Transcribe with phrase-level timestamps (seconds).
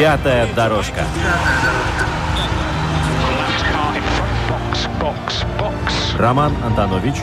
[0.00, 1.04] Пятая дорожка.
[6.16, 7.16] Роман Антонович,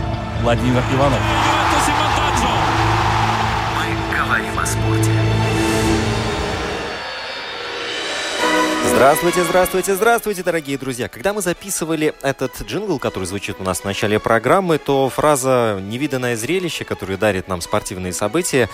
[0.44, 1.20] Владимир Иванов.
[3.74, 5.27] Мы говорим о спорте.
[8.98, 11.08] Здравствуйте, здравствуйте, здравствуйте, дорогие друзья.
[11.08, 16.36] Когда мы записывали этот джингл, который звучит у нас в начале программы, то фраза «невиданное
[16.36, 18.72] зрелище», которое дарит нам спортивные события,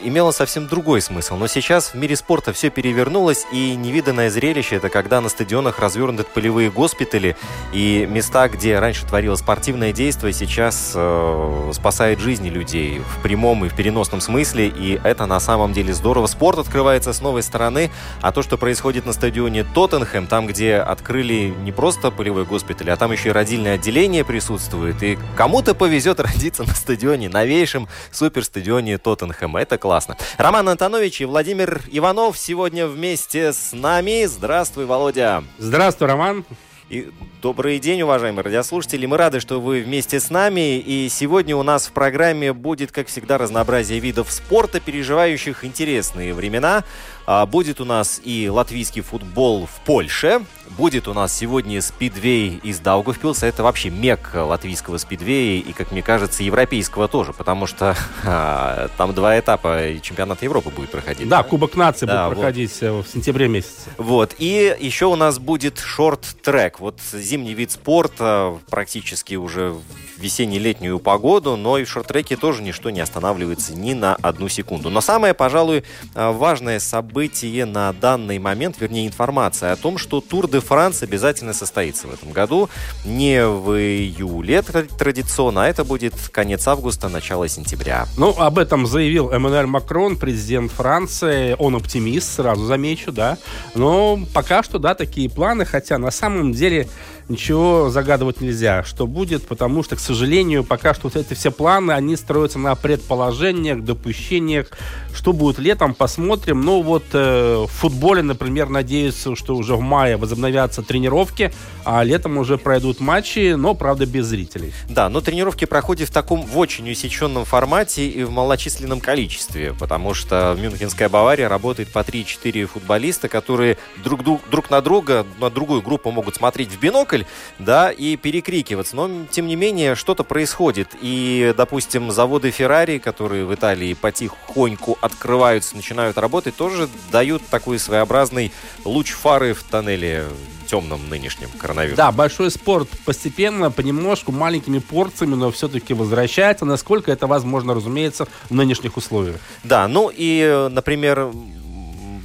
[0.00, 1.34] имела совсем другой смысл.
[1.34, 6.22] Но сейчас в мире спорта все перевернулось, и невиданное зрелище– это когда на стадионах развернуты
[6.22, 7.36] полевые госпитали,
[7.72, 13.68] и места, где раньше творилось спортивное действие, сейчас э, спасает жизни людей в прямом и
[13.68, 16.28] в переносном смысле, и это на самом деле здорово.
[16.28, 20.76] Спорт открывается с новой стороны, а то, что происходит на стадионе стадионе Тоттенхэм, там, где
[20.76, 25.02] открыли не просто полевой госпиталь, а там еще и родильное отделение присутствует.
[25.02, 29.62] И кому-то повезет родиться на стадионе, новейшем суперстадионе Тоттенхэма.
[29.62, 30.18] Это классно.
[30.36, 34.26] Роман Антонович и Владимир Иванов сегодня вместе с нами.
[34.26, 35.42] Здравствуй, Володя.
[35.56, 36.44] Здравствуй, Роман.
[36.90, 37.10] И
[37.42, 39.04] добрый день, уважаемые радиослушатели.
[39.04, 40.78] Мы рады, что вы вместе с нами.
[40.78, 46.84] И сегодня у нас в программе будет, как всегда, разнообразие видов спорта, переживающих интересные времена.
[47.30, 50.46] А, будет у нас и латвийский футбол в Польше.
[50.78, 53.44] Будет у нас сегодня спидвей из Даугавпилса.
[53.44, 59.12] Это вообще мек латвийского спидвея и, как мне кажется, европейского тоже, потому что а, там
[59.12, 61.28] два этапа и чемпионат Европы будет проходить.
[61.28, 62.40] Да, Кубок нации да, будет вот.
[62.40, 63.90] проходить э, в сентябре месяце.
[63.98, 64.34] Вот.
[64.38, 66.80] И еще у нас будет шорт-трек.
[66.80, 69.82] Вот зимний вид спорта практически уже в
[70.16, 74.88] весенне-летнюю погоду, но и в шорт-треке тоже ничто не останавливается ни на одну секунду.
[74.88, 75.84] Но самое, пожалуй,
[76.14, 81.02] а, важное событие событие на данный момент, вернее информация о том, что Тур де Франс
[81.02, 82.70] обязательно состоится в этом году.
[83.04, 88.06] Не в июле традиционно, а это будет конец августа, начало сентября.
[88.16, 91.56] Ну, об этом заявил Эммануэль Макрон, президент Франции.
[91.58, 93.36] Он оптимист, сразу замечу, да.
[93.74, 96.88] Но пока что, да, такие планы, хотя на самом деле
[97.28, 101.92] ничего загадывать нельзя, что будет, потому что, к сожалению, пока что вот эти все планы,
[101.92, 104.70] они строятся на предположениях, допущениях,
[105.14, 106.62] что будет летом, посмотрим.
[106.62, 111.52] Ну вот э, в футболе, например, надеются, что уже в мае возобновятся тренировки,
[111.84, 114.72] а летом уже пройдут матчи, но, правда, без зрителей.
[114.88, 120.14] Да, но тренировки проходят в таком в очень усеченном формате и в малочисленном количестве, потому
[120.14, 125.82] что в Мюнхенская Бавария работает по 3-4 футболиста, которые друг, друг на друга, на другую
[125.82, 127.24] группу могут смотреть в бинокль, бинокль,
[127.58, 128.96] да, и перекрикиваться.
[128.96, 130.88] Но, тем не менее, что-то происходит.
[131.00, 138.52] И, допустим, заводы Ferrari, которые в Италии потихоньку открываются, начинают работать, тоже дают такой своеобразный
[138.84, 140.26] луч фары в тоннеле
[140.66, 141.96] темном нынешнем коронавирусе.
[141.96, 148.54] Да, большой спорт постепенно, понемножку, маленькими порциями, но все-таки возвращается, насколько это возможно, разумеется, в
[148.54, 149.36] нынешних условиях.
[149.64, 151.30] Да, ну и, например,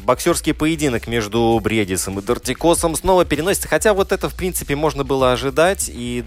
[0.03, 3.67] боксерский поединок между Бредисом и Дортикосом снова переносится.
[3.67, 5.89] Хотя вот это, в принципе, можно было ожидать.
[5.93, 6.23] И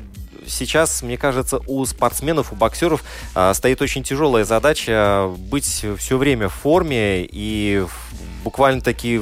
[0.47, 3.05] сейчас, мне кажется, у спортсменов, у боксеров
[3.35, 7.85] э, стоит очень тяжелая задача быть все время в форме и
[8.45, 9.21] буквально таки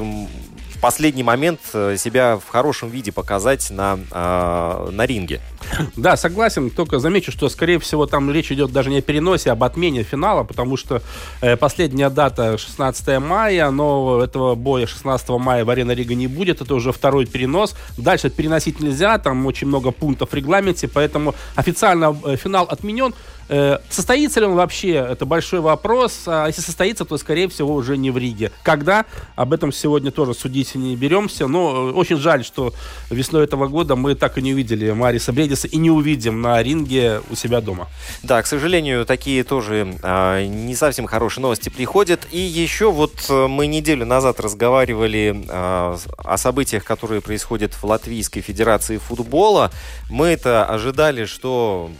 [0.85, 5.41] последний момент э, себя в хорошем виде показать на, э, на ринге.
[5.95, 9.53] Да, согласен, только замечу, что, скорее всего, там речь идет даже не о переносе, а
[9.53, 11.01] об отмене финала, потому что
[11.41, 16.61] э, последняя дата 16 мая, но этого боя 16 мая в Арена Рига не будет,
[16.61, 17.75] это уже второй перенос.
[17.97, 23.15] Дальше переносить нельзя, там очень много пунктов в регламенте, поэтому официально э, финал отменен.
[23.47, 26.23] Э, состоится ли он вообще, это большой вопрос.
[26.25, 28.51] А если состоится, то, скорее всего, уже не в Риге.
[28.63, 29.05] Когда?
[29.35, 31.47] Об этом сегодня тоже судить не беремся.
[31.47, 32.73] Но э, очень жаль, что
[33.09, 37.21] весной этого года мы так и не увидели Мариса Бредиса и не увидим на ринге
[37.29, 37.87] у себя дома.
[38.23, 42.27] Да, к сожалению, такие тоже э, не совсем хорошие новости приходят.
[42.31, 48.41] И еще вот э, мы неделю назад разговаривали э, о событиях, которые происходят в Латвийской
[48.41, 49.71] Федерации футбола.
[50.09, 51.91] Мы это ожидали, что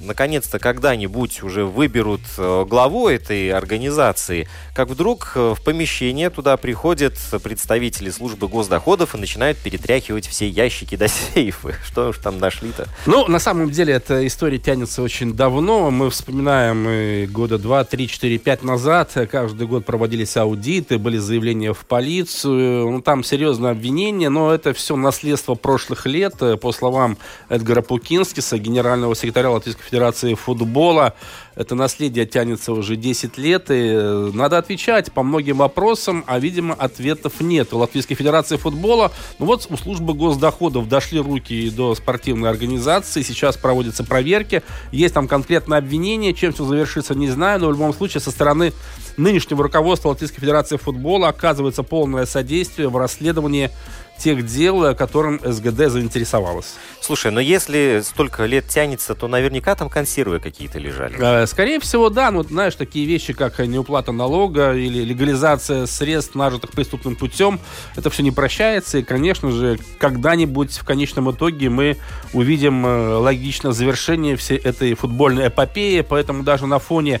[0.00, 7.14] наконец-то когда-нибудь уже выберут э, главу этой организации, как вдруг э, в помещение туда приходят
[7.42, 11.74] представители службы госдоходов и начинают перетряхивать все ящики до сейфы.
[11.86, 12.86] Что уж там нашли-то?
[13.06, 15.90] Ну, на самом деле, эта история тянется очень давно.
[15.90, 19.12] Мы вспоминаем года 2, 3, 4, 5 назад.
[19.30, 22.90] Каждый год проводились аудиты, были заявления в полицию.
[22.90, 26.34] Ну, там серьезное обвинение, но это все наследство прошлых лет.
[26.60, 27.16] По словам
[27.48, 31.14] Эдгара Пукинскиса, генерального секретаря Латвийской Федерации футбола,
[31.54, 36.74] это наследие тянется уже 10 лет, и э, надо отвечать по многим вопросам, а, видимо,
[36.74, 37.72] ответов нет.
[37.72, 43.56] У Латвийской Федерации футбола, ну вот у службы госдоходов дошли руки до спортивной организации, сейчас
[43.56, 44.62] проводятся проверки,
[44.92, 48.72] есть там конкретное обвинение, чем все завершится, не знаю, но в любом случае со стороны
[49.16, 53.70] нынешнего руководства Латвийской Федерации футбола оказывается полное содействие в расследовании
[54.18, 56.74] тех дел, которым СГД заинтересовалась.
[57.00, 61.16] Слушай, но если столько лет тянется, то наверняка там консервы какие-то лежали.
[61.18, 62.30] Э, скорее всего, да.
[62.30, 67.60] Ну, знаешь, такие вещи, как неуплата налога или легализация средств, нажитых преступным путем,
[67.94, 68.98] это все не прощается.
[68.98, 71.96] И, конечно же, когда-нибудь в конечном итоге мы
[72.32, 76.00] увидим э, логичное завершение всей этой футбольной эпопеи.
[76.00, 77.20] Поэтому даже на фоне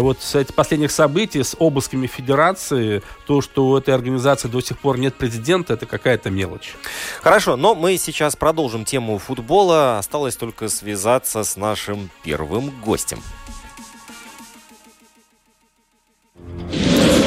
[0.00, 4.78] вот с этих последних событий, с обысками Федерации, то, что у этой организации до сих
[4.78, 6.74] пор нет президента, это какая-то мелочь.
[7.20, 9.98] Хорошо, но мы сейчас продолжим тему футбола.
[9.98, 13.20] Осталось только связаться с нашим первым гостем.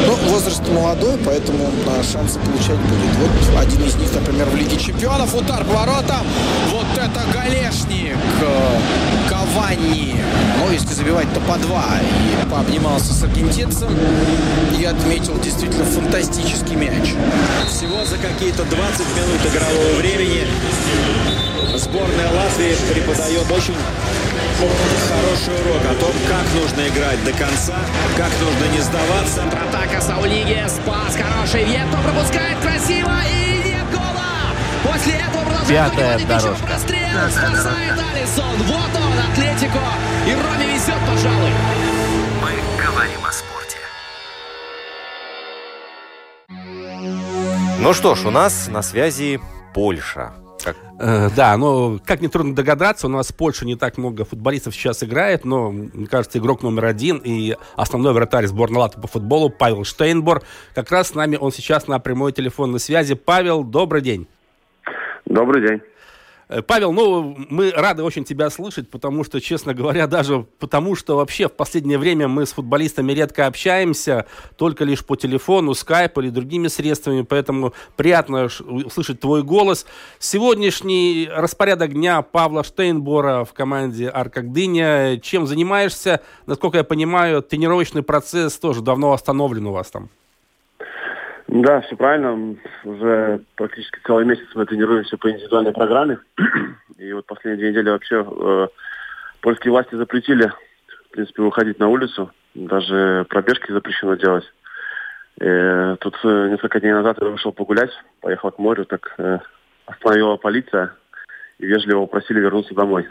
[0.08, 1.70] Ну, возраст молодой, поэтому
[2.04, 3.16] шансы получать будет.
[3.18, 5.34] Вот один из них, например, в Лиге Чемпионов.
[5.34, 6.26] Удар по воротам.
[6.70, 8.18] Вот это Галешник.
[9.56, 10.16] Кавани.
[10.60, 11.86] Ну, если забивать, то по два.
[12.02, 13.90] И пообнимался с аргентинцем.
[14.78, 17.14] И отметил действительно фантастический мяч.
[17.68, 20.46] Всего за какие-то 20 минут игрового времени
[21.78, 23.76] сборная Латвии преподает очень
[25.08, 27.76] хороший урок о том, как нужно играть до конца,
[28.18, 29.42] как нужно не сдаваться.
[29.42, 34.25] Контратака Саулиги, спас хороший, Вьетто пропускает красиво и нет гола!
[34.86, 36.66] После этого продолжает Пятая дорожка.
[36.68, 38.58] Прострел, спасает Алисон.
[38.68, 39.80] Вот он, Атлетико.
[40.28, 41.50] И Роме везет, пожалуй.
[42.42, 42.52] Мы
[42.84, 43.78] говорим о спорте.
[47.80, 49.40] Ну что ж, у нас на связи
[49.74, 50.34] Польша.
[50.64, 50.78] Как?
[51.00, 55.04] Э, да, но как нетрудно догадаться, у нас в Польше не так много футболистов сейчас
[55.04, 59.84] играет, но, мне кажется, игрок номер один и основной вратарь сборной Латвии по футболу Павел
[59.84, 60.44] Штейнбор.
[60.74, 63.16] Как раз с нами он сейчас на прямой телефонной связи.
[63.16, 64.28] Павел, добрый день.
[65.36, 65.82] Добрый день.
[66.48, 71.18] Э, Павел, ну, мы рады очень тебя слышать, потому что, честно говоря, даже потому что
[71.18, 76.30] вообще в последнее время мы с футболистами редко общаемся, только лишь по телефону, скайп или
[76.30, 79.86] другими средствами, поэтому приятно услышать твой голос.
[80.20, 85.20] Сегодняшний распорядок дня Павла Штейнбора в команде Арка Гдыня.
[85.20, 86.22] Чем занимаешься?
[86.46, 90.10] Насколько я понимаю, тренировочный процесс тоже давно остановлен у вас там.
[91.64, 92.58] Да, все правильно.
[92.84, 96.20] Уже практически целый месяц мы тренируемся по индивидуальной программе.
[96.98, 98.68] И вот последние две недели вообще э,
[99.40, 100.52] польские власти запретили,
[101.08, 102.30] в принципе, выходить на улицу.
[102.56, 104.44] Даже пробежки запрещено делать.
[105.40, 109.40] И тут э, несколько дней назад я вышел погулять, поехал к морю, так э,
[109.86, 110.94] остановила полиция
[111.60, 113.08] и вежливо попросили вернуться домой,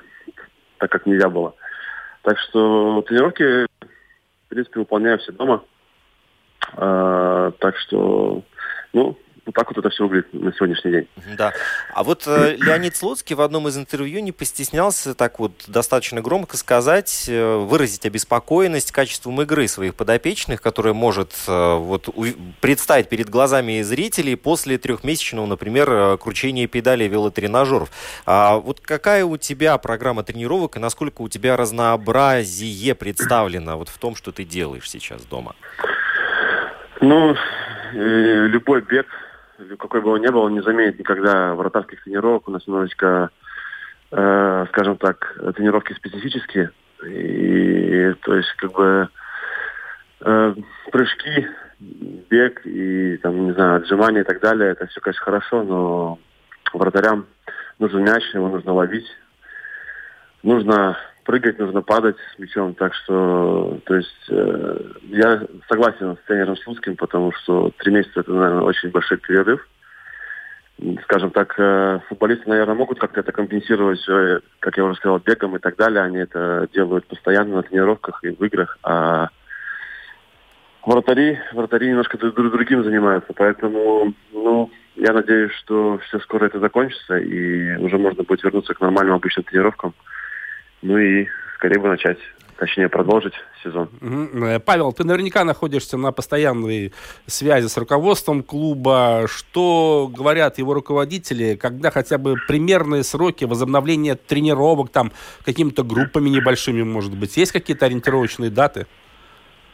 [0.77, 1.55] так как нельзя было.
[2.21, 5.65] Так что тренировки, в принципе, выполняю все дома.
[6.73, 8.43] А, так что,
[8.93, 9.17] ну,
[9.47, 11.09] вот так вот это все выглядит на сегодняшний день.
[11.37, 11.53] Да.
[11.93, 16.57] А вот э, Леонид Слуцкий в одном из интервью не постеснялся так вот достаточно громко
[16.57, 22.25] сказать, э, выразить обеспокоенность качеством игры своих подопечных, которая может э, вот у,
[22.61, 27.91] представить перед глазами зрителей после трехмесячного, например, э, кручения педали велотренажеров.
[28.25, 33.99] А вот какая у тебя программа тренировок и насколько у тебя разнообразие представлено вот в
[33.99, 35.55] том, что ты делаешь сейчас дома?
[37.05, 37.37] Ну,
[37.93, 39.07] любой бег,
[39.79, 42.49] какой бы он ни был, он не заменит никогда вратарских тренировок.
[42.49, 43.29] У нас немножечко,
[44.11, 46.71] э, скажем так, тренировки специфические.
[47.07, 49.09] И, то есть, как бы,
[50.23, 50.55] э,
[50.91, 51.47] прыжки,
[51.79, 56.19] бег и, там, не знаю, отжимания и так далее, это все, конечно, хорошо, но
[56.73, 57.27] вратарям
[57.79, 59.11] нужен мяч, его нужно ловить.
[60.43, 62.75] Нужно прыгать, нужно падать с мячом.
[62.75, 68.33] Так что, то есть, э, я согласен с тренером Слуцким, потому что три месяца это,
[68.33, 69.67] наверное, очень большой перерыв.
[71.05, 75.57] Скажем так, э, футболисты, наверное, могут как-то это компенсировать, э, как я уже сказал, бегом
[75.57, 76.03] и так далее.
[76.03, 78.79] Они это делают постоянно на тренировках и в играх.
[78.83, 79.29] А
[80.85, 83.33] вратари, вратари немножко друг другим занимаются.
[83.35, 88.81] Поэтому, ну, я надеюсь, что все скоро это закончится, и уже можно будет вернуться к
[88.81, 89.95] нормальным обычным тренировкам.
[90.85, 91.27] Ну и
[91.57, 92.19] скорее бы начать
[92.59, 93.89] точнее продолжить сезон.
[94.03, 94.61] Угу.
[94.67, 96.93] Павел, ты наверняка находишься на постоянной
[97.27, 99.25] связи с руководством клуба.
[99.27, 105.11] Что говорят его руководители, когда хотя бы примерные сроки возобновления тренировок, там,
[105.45, 107.35] какими-то группами небольшими, может быть?
[107.39, 108.87] Есть какие-то ориентировочные даты?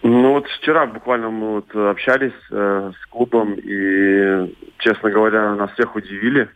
[0.02, 5.94] Ну вот вчера буквально мы вот общались э, с клубом и, честно говоря, нас всех
[5.96, 6.48] удивили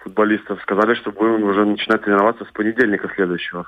[0.00, 0.60] футболистов.
[0.62, 3.66] Сказали, что будем уже начинать тренироваться с понедельника следующего.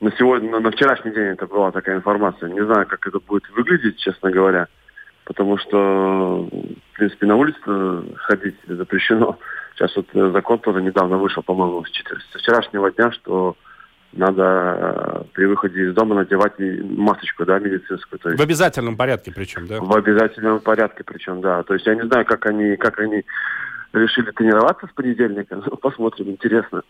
[0.00, 2.48] На сегодня, на, вчерашний день это была такая информация.
[2.48, 4.68] Не знаю, как это будет выглядеть, честно говоря,
[5.24, 9.38] потому что, в принципе, на улице ходить запрещено.
[9.74, 13.56] Сейчас вот закон тоже недавно вышел, по-моему, с вчерашнего дня, что
[14.12, 18.18] надо э, при выходе из дома надевать масочку, да, медицинскую.
[18.18, 19.80] То есть, в обязательном порядке причем, да?
[19.80, 21.62] В обязательном порядке причем, да.
[21.62, 23.24] То есть я не знаю, как они, как они
[23.92, 25.56] решили тренироваться с понедельника.
[25.80, 26.82] Посмотрим, интересно.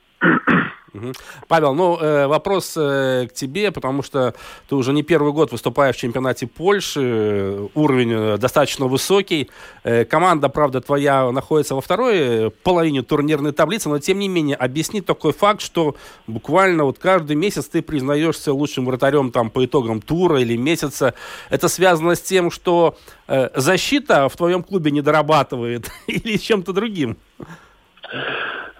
[1.48, 4.34] Павел, ну э, вопрос э, к тебе, потому что
[4.68, 9.50] ты уже не первый год выступаешь в чемпионате Польши, уровень э, достаточно высокий.
[9.84, 15.00] Э, команда, правда, твоя находится во второй половине турнирной таблицы, но тем не менее объясни
[15.00, 15.96] такой факт, что
[16.26, 21.14] буквально вот каждый месяц ты признаешься лучшим вратарем там по итогам тура или месяца.
[21.50, 22.96] Это связано с тем, что
[23.26, 27.16] э, защита в твоем клубе не дорабатывает или с чем-то другим?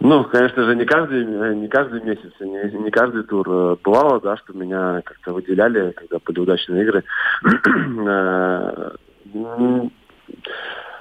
[0.01, 3.47] Ну, конечно же, не каждый, не каждый месяц, не, не каждый тур.
[3.49, 7.05] Э, бывало, да, что меня как-то выделяли, когда были удачные игры.
[9.35, 9.89] Э,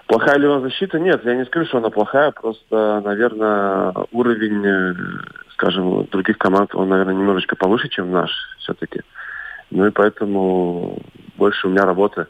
[0.08, 1.00] плохая ли у нас защита?
[1.00, 4.94] Нет, я не скажу, что она плохая, просто, наверное, уровень, э,
[5.54, 9.02] скажем, других команд, он, наверное, немножечко повыше, чем наш все-таки.
[9.70, 11.00] Ну и поэтому
[11.38, 12.28] больше у меня работы.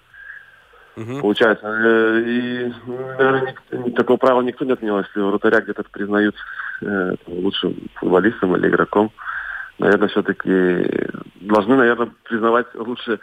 [0.98, 1.22] Угу.
[1.22, 1.68] Получается.
[1.68, 3.56] Э, и, наверное,
[3.96, 4.98] такого правила никто не отменил.
[4.98, 6.36] Если вратаря где-то признают
[6.82, 9.12] э, лучшим футболистом или игроком,
[9.78, 10.90] наверное, все-таки
[11.42, 13.20] должны, наверное, признавать лучше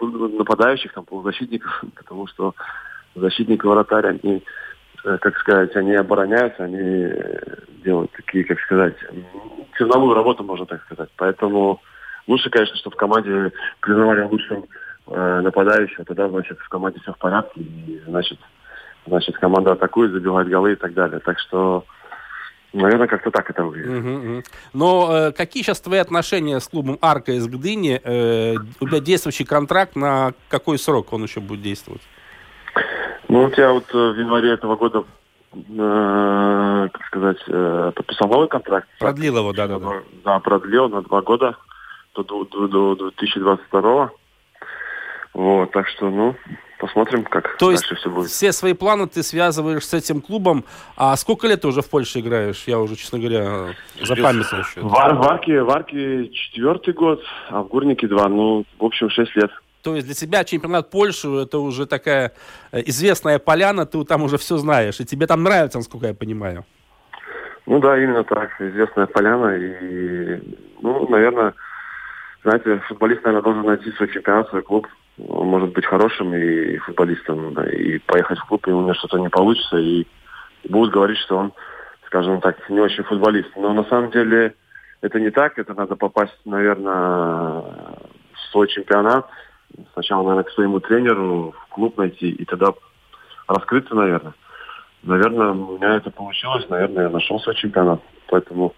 [0.00, 2.54] нападающих, там, полузащитников, потому что
[3.14, 4.42] защитник и вратарь, они,
[5.04, 7.12] э, как сказать, они обороняются, они
[7.84, 8.96] делают такие, как сказать,
[9.76, 11.10] черновую работу, можно так сказать.
[11.16, 11.82] Поэтому
[12.26, 14.64] лучше, конечно, чтобы в команде признавали лучшим
[15.06, 18.38] э, нападающего, тогда, значит, в команде все в порядке, и, значит,
[19.06, 21.20] значит, команда атакует, забивает голы и так далее.
[21.20, 21.84] Так что,
[22.72, 23.98] наверное, как-то так это выглядит.
[23.98, 24.42] Угу, угу.
[24.72, 28.00] Но э, какие сейчас твои отношения с клубом Арка из Гдыни?
[28.02, 32.02] Э, у тебя действующий контракт на какой срок он еще будет действовать?
[33.28, 35.04] Ну, вот я вот э, в январе этого года
[35.54, 38.88] э, как сказать, э, подписал новый контракт.
[38.98, 40.02] Продлил его, да-да-да.
[40.24, 41.56] Да, продлил на два года
[42.14, 44.10] до, до, до 2022
[45.34, 46.36] вот, так что, ну,
[46.78, 48.28] посмотрим, как То дальше все будет.
[48.28, 50.64] все свои планы ты связываешь с этим клубом.
[50.96, 52.64] А сколько лет ты уже в Польше играешь?
[52.66, 54.82] Я уже, честно говоря, запамятовал счет.
[54.82, 58.28] В, в, Арке, в Арке четвертый год, а в Гурнике два.
[58.28, 59.50] Ну, в общем, шесть лет.
[59.82, 62.32] То есть для тебя чемпионат Польши это уже такая
[62.70, 66.64] э, известная поляна, ты там уже все знаешь, и тебе там нравится, насколько я понимаю.
[67.66, 70.40] Ну да, именно так, известная поляна, и,
[70.80, 71.54] ну, наверное,
[72.44, 74.86] знаете, футболист, наверное, должен найти свой чемпионат, свой клуб,
[75.18, 79.76] может быть хорошим и футболистом, и поехать в клуб, и у него что-то не получится,
[79.78, 80.06] и
[80.68, 81.52] будут говорить, что он,
[82.06, 83.50] скажем так, не очень футболист.
[83.56, 84.54] Но на самом деле
[85.00, 89.28] это не так, это надо попасть, наверное, в свой чемпионат,
[89.92, 92.72] сначала, наверное, к своему тренеру, в клуб найти, и тогда
[93.48, 94.34] раскрыться, наверное.
[95.02, 98.74] Наверное, у меня это получилось, наверное, я нашел свой чемпионат, поэтому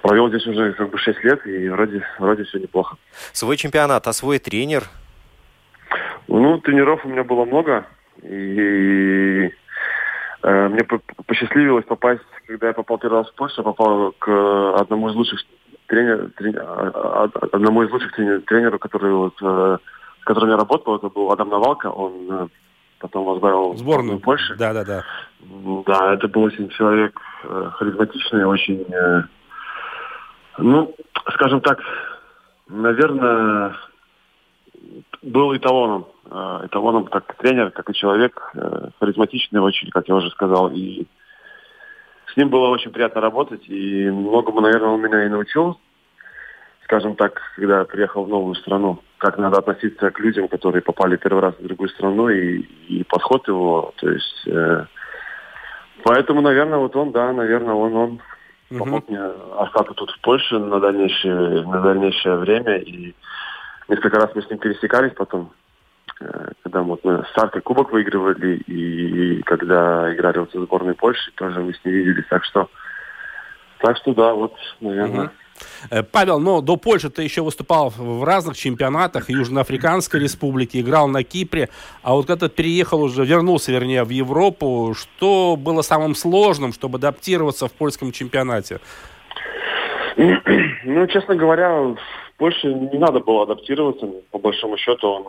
[0.00, 2.96] провел здесь уже как бы 6 лет, и вроде, вроде все неплохо.
[3.32, 4.84] Свой чемпионат, а свой тренер?
[6.28, 7.86] Ну, тренеров у меня было много,
[8.22, 9.50] и
[10.42, 10.84] э, мне
[11.26, 15.40] посчастливилось попасть, когда я попал первый раз в Польшу, попал к одному из лучших
[15.86, 19.78] тренер, тренер а, а, одному из лучших тренер, тренеров, который вот, э,
[20.20, 22.48] с которым я работал, это был Адам Навалка, он э,
[22.98, 24.54] потом возглавил сборную Польши.
[24.56, 25.04] Да, да, да.
[25.86, 29.22] Да, это был очень человек э, харизматичный, очень э,
[30.58, 30.94] ну,
[31.34, 31.80] скажем так,
[32.68, 33.74] наверное,
[35.22, 36.06] был эталоном.
[36.30, 40.70] Э, эталоном как тренер, как и человек, э, харизматичный очень, как я уже сказал.
[40.70, 41.06] И
[42.32, 43.62] с ним было очень приятно работать.
[43.68, 45.78] И многому, наверное, он меня и научил.
[46.84, 51.16] Скажем так, когда я приехал в новую страну, как надо относиться к людям, которые попали
[51.16, 53.94] первый раз в другую страну, и, и подход его.
[53.96, 54.86] То есть, э,
[56.02, 58.20] поэтому, наверное, вот он, да, наверное, он, он
[58.76, 59.20] помог мне
[59.58, 62.78] остаться тут в Польше на дальнейшее, на дальнейшее время.
[62.78, 63.14] И
[63.88, 65.52] несколько раз мы с ним пересекались потом,
[66.20, 71.30] э, когда вот мы с Аркой Кубок выигрывали, и когда играли вот за сборной Польши,
[71.32, 72.26] тоже мы с ним виделись.
[72.28, 72.68] Так что,
[73.78, 75.26] так что да, вот, наверное.
[75.26, 75.32] Угу.
[75.90, 81.22] Э, Павел, но до Польши ты еще выступал в разных чемпионатах Южноафриканской республики, играл на
[81.22, 81.68] Кипре,
[82.02, 86.98] а вот когда ты переехал уже, вернулся, вернее, в Европу, что было самым сложным, чтобы
[86.98, 88.80] адаптироваться в польском чемпионате?
[90.84, 91.96] Ну, честно говоря, в
[92.42, 94.04] Польше не надо было адаптироваться.
[94.32, 95.24] По большому счету, он,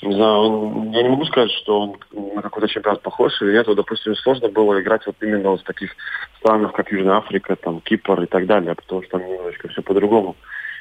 [0.00, 1.96] э, не знаю, он, я не могу сказать, что он
[2.34, 3.66] на какой-то чемпионат похож или нет.
[3.66, 5.94] Вот, допустим, сложно было играть вот именно в таких
[6.38, 10.34] странах, как Южная Африка, там, Кипр и так далее, потому что там немножечко все по-другому.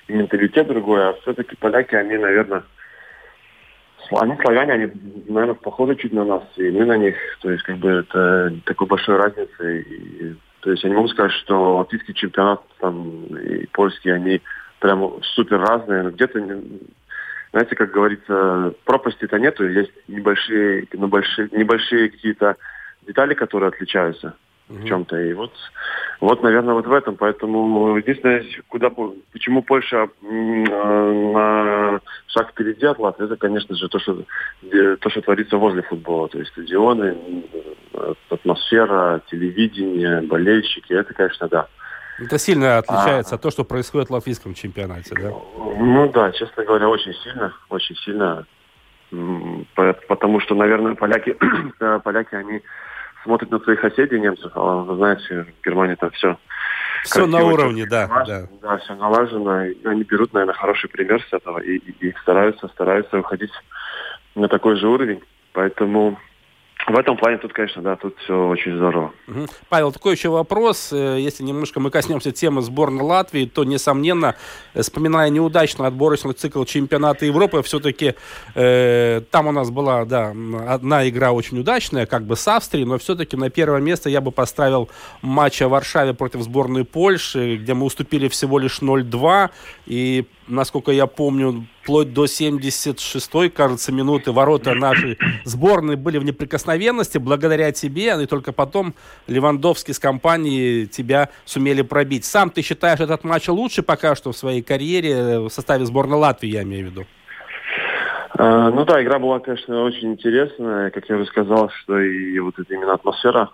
[0.07, 2.63] Менталитет другой, а все-таки поляки, они, наверное,
[4.11, 4.91] они славяне, они,
[5.27, 7.17] наверное, похожи чуть на нас, и мы на них.
[7.41, 9.81] То есть, как бы, это такой большой разницы.
[9.81, 14.41] И, то есть, я не могу сказать, что латвийский чемпионат там, и польский, они
[14.81, 16.03] прям супер разные.
[16.03, 16.39] Но где-то,
[17.51, 22.57] знаете, как говорится, пропасти-то нету, есть небольшие, небольшие, небольшие какие-то
[23.07, 24.35] детали, которые отличаются
[24.67, 25.21] в чем-то.
[25.21, 25.51] И вот,
[26.19, 27.15] вот, наверное, вот в этом.
[27.15, 28.89] Поэтому единственное, куда,
[29.33, 34.23] почему Польша на шаг впереди от Латвии, это, конечно же, то, что,
[35.00, 36.29] то, что творится возле футбола.
[36.29, 37.17] То есть стадионы,
[38.29, 41.67] атмосфера, телевидение, болельщики, это, конечно, да.
[42.19, 45.31] Это сильно отличается а, от того, что происходит в латвийском чемпионате, да?
[45.79, 48.45] Ну да, честно говоря, очень сильно, очень сильно.
[50.07, 51.35] Потому что, наверное, поляки,
[52.03, 52.61] поляки, они
[53.23, 56.37] смотрят на своих соседей немцев, а вы знаете, в Германии там все
[57.03, 58.47] все на уровне, да, да.
[58.61, 59.65] Да, все налажено.
[59.65, 63.51] И они берут, наверное, хороший пример с этого и, и, и стараются, стараются выходить
[64.35, 65.21] на такой же уровень.
[65.53, 66.19] Поэтому
[66.88, 69.13] в этом плане тут, конечно, да, тут все очень здорово.
[69.69, 70.91] Павел, такой еще вопрос.
[70.91, 74.35] Э, если немножко мы коснемся темы сборной Латвии, то, несомненно,
[74.73, 78.15] э, вспоминая неудачный отборочный цикл чемпионата Европы, все-таки
[78.55, 80.33] э, там у нас была, да,
[80.67, 84.31] одна игра очень удачная, как бы с Австрией, но все-таки на первое место я бы
[84.31, 84.89] поставил
[85.21, 89.50] матч в Варшаве против сборной Польши, где мы уступили всего лишь 0-2,
[89.85, 97.17] и насколько я помню, вплоть до 76-й, кажется, минуты ворота нашей сборной были в неприкосновенности
[97.17, 98.93] благодаря тебе, и только потом
[99.27, 102.25] Левандовский с компанией тебя сумели пробить.
[102.25, 106.50] Сам ты считаешь этот матч лучше пока что в своей карьере в составе сборной Латвии,
[106.50, 107.05] я имею в виду?
[108.38, 110.89] А, ну да, игра была, конечно, очень интересная.
[110.91, 113.50] Как я уже сказал, что и вот эта именно атмосфера,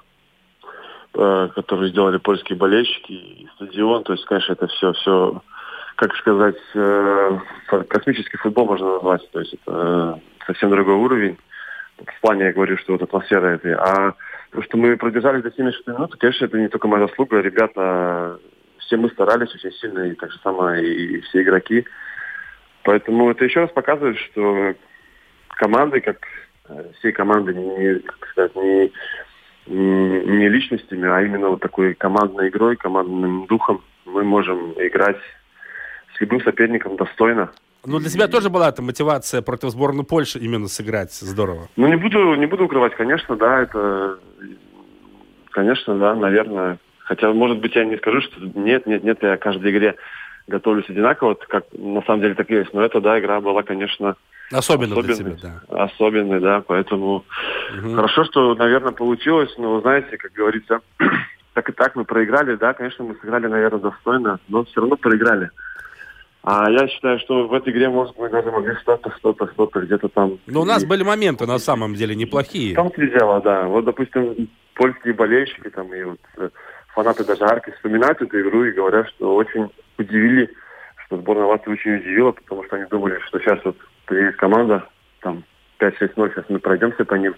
[1.13, 5.41] э, которую сделали польские болельщики, и стадион, то есть, конечно, это все, все
[5.97, 7.39] как сказать, э,
[7.89, 9.29] космический футбол можно назвать.
[9.31, 11.37] То есть это э, совсем другой уровень.
[11.97, 13.73] В плане я говорю, что вот атмосфера этой.
[13.73, 14.13] А
[14.51, 17.41] то, что мы продержались до 76 минут, конечно, это не только моя заслуга.
[17.41, 18.39] Ребята,
[18.77, 21.85] все мы старались очень сильно, и так же самое и все игроки.
[22.83, 24.75] Поэтому это еще раз показывает, что
[25.49, 26.19] команды, как
[26.69, 28.91] э, всей команды, не, как сказать, не,
[29.65, 35.17] не личностями, а именно вот такой командной игрой, командным духом мы можем играть
[36.17, 37.51] с любым соперником достойно.
[37.85, 41.69] Ну, для тебя тоже была эта мотивация против сборной Польши именно сыграть здорово?
[41.75, 44.19] Ну, не буду, не буду укрывать, конечно, да, это,
[45.51, 46.79] конечно, да, наверное.
[46.99, 49.95] Хотя, может быть, я не скажу, что нет, нет, нет, я каждой игре
[50.47, 52.73] готовлюсь одинаково, как на самом деле так и есть.
[52.73, 54.15] Но эта, да, игра была, конечно,
[54.51, 55.83] Особенно особенной, для тебя, да.
[55.83, 57.25] Особенной, да, поэтому
[57.77, 57.95] угу.
[57.95, 60.81] хорошо, что, наверное, получилось, но, знаете, как говорится,
[61.53, 65.51] так и так мы проиграли, да, конечно, мы сыграли, наверное, достойно, но все равно проиграли.
[66.49, 70.07] А я считаю, что в этой игре, может, мы даже могли что-то, что-то, что-то где-то
[70.07, 70.39] там...
[70.47, 72.73] Но у нас были моменты, на самом деле, неплохие.
[72.73, 73.63] Там все дело, да.
[73.63, 76.49] Вот, допустим, польские болельщики там и вот э,
[76.93, 80.49] фанаты даже Арки вспоминают эту игру и говорят, что очень удивили,
[81.05, 84.87] что сборная Латвии очень удивила, потому что они думали, что сейчас вот приедет команда,
[85.19, 85.43] там
[85.81, 87.35] 5-6-0, сейчас мы пройдемся по ним,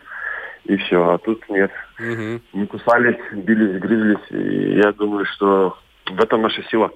[0.65, 1.13] и все.
[1.13, 1.71] А тут нет.
[1.97, 2.41] Угу.
[2.53, 6.91] Мы кусались, бились, грызлись, и я думаю, что в этом наша сила.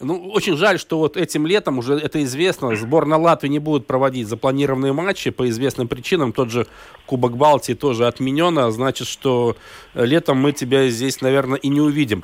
[0.00, 4.28] Ну, очень жаль, что вот этим летом, уже это известно, сборная Латвии не будет проводить
[4.28, 6.32] запланированные матчи по известным причинам.
[6.32, 6.66] Тот же
[7.06, 9.56] Кубок Балтии тоже отменен, а значит, что
[9.94, 12.22] летом мы тебя здесь, наверное, и не увидим.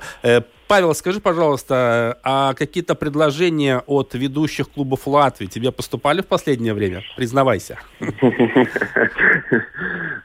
[0.75, 7.03] Павел, скажи, пожалуйста, а какие-то предложения от ведущих клубов Латвии тебе поступали в последнее время?
[7.17, 7.79] Признавайся.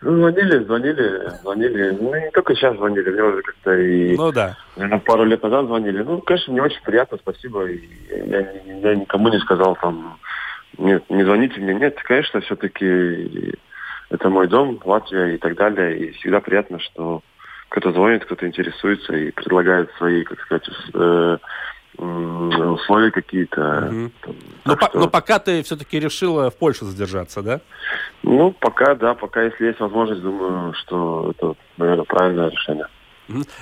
[0.01, 1.97] Звонили, звонили, звонили.
[2.01, 4.17] Ну, не только сейчас звонили, мне уже как-то и...
[4.17, 4.57] Ну да.
[4.75, 6.01] Наверное, пару лет назад звонили.
[6.01, 7.67] Ну, конечно, не очень приятно, спасибо.
[7.67, 10.17] Я, я никому не сказал там,
[10.79, 11.75] нет, не звоните мне.
[11.75, 13.53] Нет, конечно, все-таки
[14.09, 15.99] это мой дом, Латвия и так далее.
[15.99, 17.21] И всегда приятно, что
[17.69, 21.37] кто-то звонит, кто-то интересуется и предлагает свои, как сказать, э,
[21.97, 23.89] условия какие-то.
[23.91, 24.11] Угу.
[24.65, 24.99] но, по, что...
[24.99, 27.61] но пока ты все-таки решила в Польше задержаться, да?
[28.23, 32.87] Ну, пока, да, пока, если есть возможность, думаю, что это, наверное, правильное решение.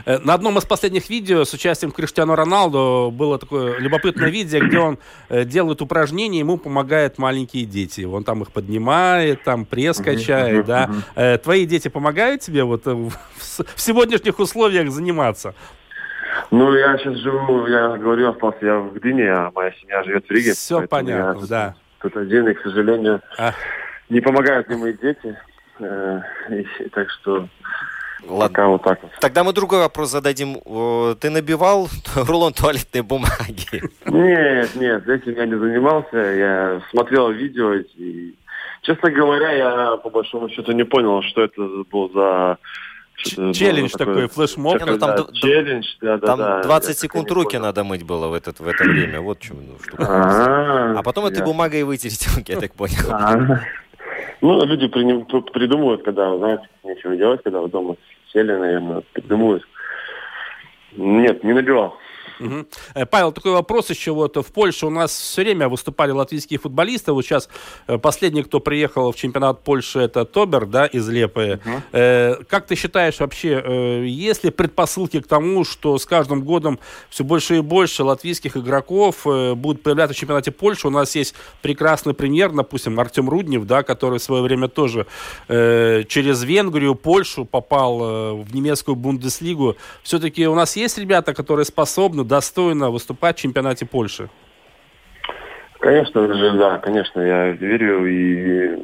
[0.06, 4.80] Э, на одном из последних видео с участием Криштиану Роналду было такое любопытное видео, где
[4.80, 4.98] он
[5.30, 8.02] э, делает упражнения, ему помогают маленькие дети.
[8.02, 10.90] Он там их поднимает, там пресс качает, да.
[11.16, 13.12] Э, твои дети помогают тебе вот в
[13.76, 15.54] сегодняшних условиях заниматься?
[16.52, 20.32] Ну, я сейчас живу, я говорю, остался я в Гдыне, а моя семья живет в
[20.32, 20.54] Риге.
[20.54, 21.76] Все понятно, я да.
[22.02, 23.54] Тут один, и, к сожалению, а.
[24.10, 25.36] не помогают мне мои дети.
[25.80, 27.48] И, так что
[28.28, 28.48] Ладно.
[28.48, 29.12] Пока вот так вот.
[29.20, 30.58] Тогда мы другой вопрос зададим.
[31.20, 33.82] Ты набивал рулон туалетной бумаги?
[34.06, 36.18] Нет, нет, этим я не занимался.
[36.18, 38.34] Я смотрел видео и,
[38.82, 42.58] честно говоря, я по большому счету не понял, что это был за
[43.18, 44.80] челлендж такой, флешмоб.
[44.86, 47.64] Ну, там, да, челлендж, да, да, там да, 20 секунд руки понял.
[47.64, 49.22] надо мыть было в, этот, в это время.
[49.22, 50.06] Вот в чем ну, штука.
[50.08, 53.12] А, а потом этой бумагой вытереть руки, я так понял.
[53.12, 53.62] А.
[54.42, 57.96] Ну, люди придумывают, когда, знаете, нечего делать, когда в дома
[58.38, 59.68] сели, наверное, придумывают.
[60.96, 61.98] Нет, не набивал.
[62.40, 62.66] Угу.
[63.10, 64.12] Павел, такой вопрос еще.
[64.12, 67.12] Вот в Польше у нас все время выступали латвийские футболисты.
[67.12, 67.50] Вот сейчас
[67.88, 71.60] э, последний, кто приехал в чемпионат Польши, это Тобер, да, из Лепы.
[71.66, 72.46] Угу.
[72.48, 77.58] Как ты считаешь вообще, есть ли предпосылки к тому, что с каждым годом все больше
[77.58, 80.88] и больше латвийских игроков будут появляться в чемпионате Польши?
[80.88, 85.06] У нас есть прекрасный пример, допустим, Артем Руднев, да, который в свое время тоже
[85.48, 89.76] через Венгрию, Польшу попал в немецкую Бундеслигу.
[90.04, 94.30] Все-таки у нас есть ребята, которые способны достойно выступать в чемпионате Польши?
[95.80, 98.06] Конечно же, да, конечно, я верю.
[98.06, 98.78] И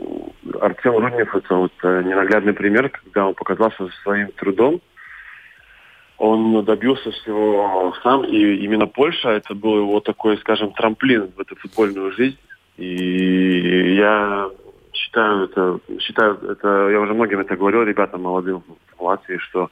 [0.62, 4.80] Артем Руднев это вот э, ненаглядный пример, когда он показался своим трудом.
[6.18, 11.56] Он добился всего сам, и именно Польша это был его такой, скажем, трамплин в эту
[11.56, 12.38] футбольную жизнь.
[12.78, 14.50] И я
[14.94, 18.64] считаю это, считаю это, я уже многим это говорил ребятам молодым
[18.98, 19.70] в Латвии, что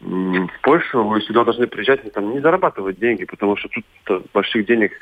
[0.00, 4.66] в Польшу, вы сюда должны приезжать и там не зарабатывать деньги, потому что тут больших
[4.66, 4.92] денег,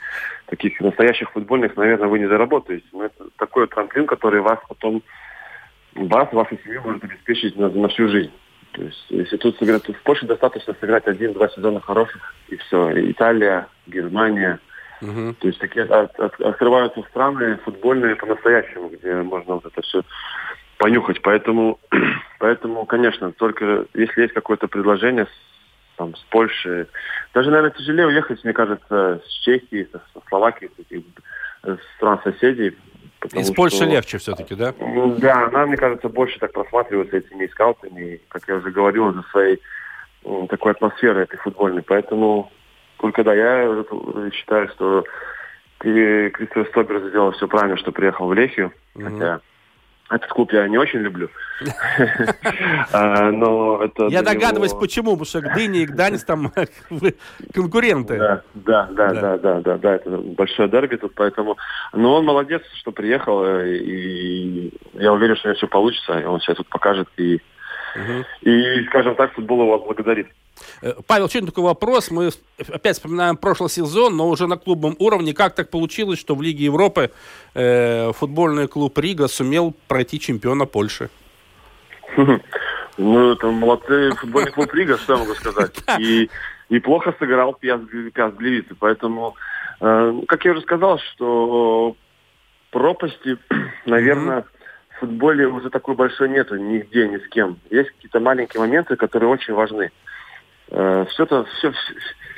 [0.47, 2.87] таких настоящих футбольных, наверное, вы не заработаете.
[2.93, 5.03] Но это такой трамплин, который вас потом,
[5.95, 8.33] вас, вашу семью может обеспечить на, на всю жизнь.
[8.73, 13.11] То есть, если тут сыграть, в Польше достаточно сыграть один-два сезона хороших, и все.
[13.11, 14.61] Италия, Германия.
[15.03, 15.35] Угу.
[15.41, 20.03] То есть такие от, от, открываются страны футбольные по-настоящему, где можно вот это все
[20.79, 21.23] понюхать.
[21.23, 21.79] Поэтому,
[22.39, 26.89] поэтому, конечно, только если есть какое-то предложение с, там, с Польши,
[27.35, 31.05] даже, наверное, тяжелее уехать, мне кажется, с Чехии, со, со Словакии, с этих
[31.97, 32.77] стран соседей.
[33.33, 34.75] Из Польши что, легче все-таки, да?
[34.79, 39.23] Ну, да, она, мне кажется, больше так просматривается этими скаутами, как я уже говорил, за
[39.31, 39.61] своей
[40.49, 41.83] такой атмосферой этой футбольной.
[41.83, 42.51] Поэтому
[42.99, 43.85] только да, я
[44.33, 45.05] считаю, что
[45.79, 49.41] Кристофер Стобер сделал все правильно, что приехал в Лехию, хотя
[50.09, 51.29] этот клуб я не очень люблю.
[52.93, 56.53] А, но это я догадываюсь, почему, потому что Гдыня и Гданец там
[57.55, 58.19] конкуренты.
[58.19, 61.57] Да, да, да, да, да, да, да, это большое дерби тут, поэтому...
[61.93, 66.25] Но он молодец, что приехал, э, и я уверен, что у него все получится, и
[66.25, 67.41] он себя тут покажет, и,
[68.43, 70.29] и скажем так, футбол его благодарит.
[70.83, 72.11] Э, Павел, еще такой вопрос.
[72.11, 72.31] Мы
[72.73, 75.33] опять вспоминаем прошлый сезон, но уже на клубном уровне.
[75.33, 77.11] Как так получилось, что в Лиге Европы
[77.55, 81.11] э, футбольный клуб Рига сумел пройти чемпиона Польши?
[82.99, 85.73] Ну, это молодцы футбольный клуб Рига, что я могу сказать.
[85.99, 86.31] И,
[86.71, 87.81] и плохо сыграл Пиас,
[88.15, 88.75] Пиас Глевицы.
[88.79, 89.35] Поэтому,
[89.81, 91.95] э, как я уже сказал, что
[92.71, 93.37] пропасти,
[93.87, 94.45] наверное,
[94.89, 97.59] в футболе уже такой большой нету нигде, ни с кем.
[97.71, 99.91] Есть какие-то маленькие моменты, которые очень важны.
[100.71, 101.73] Э, все это, все,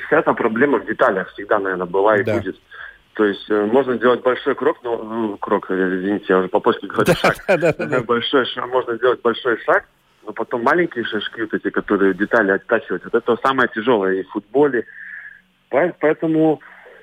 [0.05, 2.37] вся эта проблема в деталях всегда, наверное, была и да.
[2.37, 2.59] будет.
[3.13, 7.13] То есть э, можно сделать большой крок, но ну, крок, извините, я уже по-польски говорю,
[7.13, 7.35] шаг.
[8.05, 9.85] Большой шаг, можно сделать большой шаг,
[10.25, 14.29] но потом маленькие шажки, вот эти, которые детали оттачивать, вот это самое тяжелое и в
[14.29, 14.85] футболе.
[15.69, 16.61] Поэтому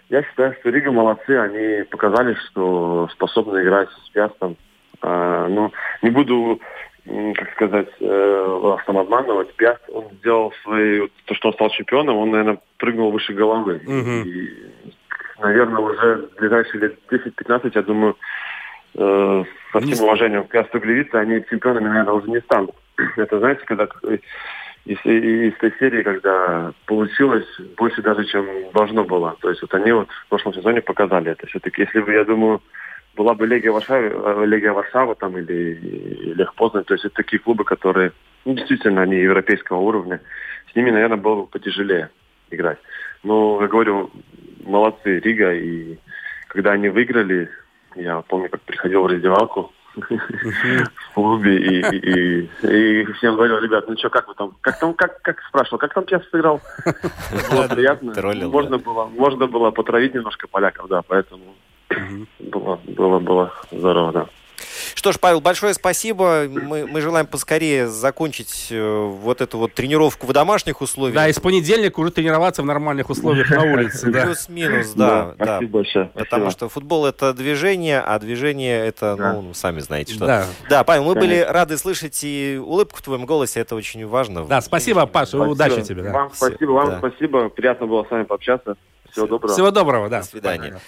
[0.09, 4.57] я считаю, что Рига молодцы, они показали, что способны играть с Пиастом.
[5.03, 6.61] А, но не буду
[7.07, 9.55] как сказать, э, самообманывать.
[9.55, 13.81] Пиаст, он сделал свои, то, что он стал чемпионом, он, наверное, прыгнул выше головы.
[13.85, 14.29] Угу.
[14.29, 14.51] И,
[15.41, 18.17] наверное, уже в ближайшие лет 10-15, я думаю,
[18.95, 22.75] э, со всем уважением к Пиасту Глевице, они чемпионами, наверное, уже не станут.
[23.17, 23.87] Это, знаете, когда
[24.87, 29.37] из, из той серии, когда получилось больше даже, чем должно было.
[29.41, 31.47] То есть вот они вот в прошлом сезоне показали это.
[31.49, 32.63] Все-таки, если бы, я думаю,
[33.17, 36.85] была бы Легия Варшава, э, Легия Варшава там или Лех Познань.
[36.85, 38.13] То есть это такие клубы, которые
[38.45, 40.21] ну, действительно они европейского уровня.
[40.71, 42.11] С ними, наверное, было бы потяжелее
[42.51, 42.79] играть.
[43.23, 44.11] Но, я говорю,
[44.65, 45.55] молодцы Рига.
[45.55, 45.99] И
[46.49, 47.51] когда они выиграли,
[47.97, 53.89] я помню, как приходил в раздевалку, в клубе и, и, и, и всем говорил, ребят,
[53.89, 56.61] ну что, как вы там, как там, как, как спрашивал, как там Пьес сыграл?
[57.51, 58.13] Было приятно.
[58.49, 61.55] Можно было, можно было потравить немножко поляков, да, поэтому
[62.39, 64.27] было, было, было здорово, да.
[64.95, 66.47] Что ж, Павел, большое спасибо.
[66.49, 71.15] Мы, мы желаем поскорее закончить э, вот эту вот тренировку в домашних условиях.
[71.15, 74.11] Да, и с понедельника уже тренироваться в нормальных условиях на улице.
[74.11, 75.35] Плюс-минус, да.
[75.39, 75.45] да.
[75.45, 76.11] Спасибо большое.
[76.15, 80.27] Потому что футбол это движение, а движение это, ну, сами знаете что.
[80.27, 84.45] Да, да Павел, мы были рады слышать и улыбку в твоем голосе, это очень важно.
[84.45, 86.11] Да, спасибо, Паша, удачи тебе.
[86.11, 87.49] Вам спасибо, вам спасибо.
[87.49, 88.77] Приятно было с вами пообщаться.
[89.13, 89.53] Всего доброго.
[89.53, 90.21] Всего доброго, да.
[90.21, 90.81] До свидания.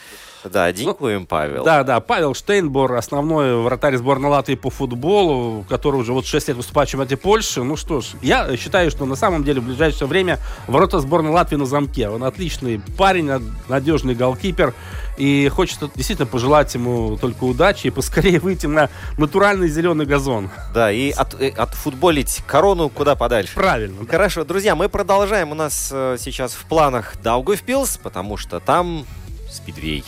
[0.45, 1.65] Да, дякуем, Павел.
[1.65, 6.57] Да, да, Павел Штейнбор, основной вратарь сборной Латвии по футболу, который уже вот 6 лет
[6.57, 7.63] выступает в чемпионате Польши.
[7.63, 11.57] Ну что ж, я считаю, что на самом деле в ближайшее время ворота сборной Латвии
[11.57, 12.09] на замке.
[12.09, 13.31] Он отличный парень,
[13.69, 14.75] надежный голкипер.
[15.17, 20.49] И хочется действительно пожелать ему только удачи и поскорее выйти на натуральный зеленый газон.
[20.73, 23.55] Да, и от, и отфутболить корону куда подальше.
[23.55, 24.05] Правильно.
[24.05, 24.11] Да.
[24.11, 25.51] Хорошо, друзья, мы продолжаем.
[25.51, 29.05] У нас э, сейчас в планах Даугавпилс, потому что там
[29.51, 30.05] спидвей.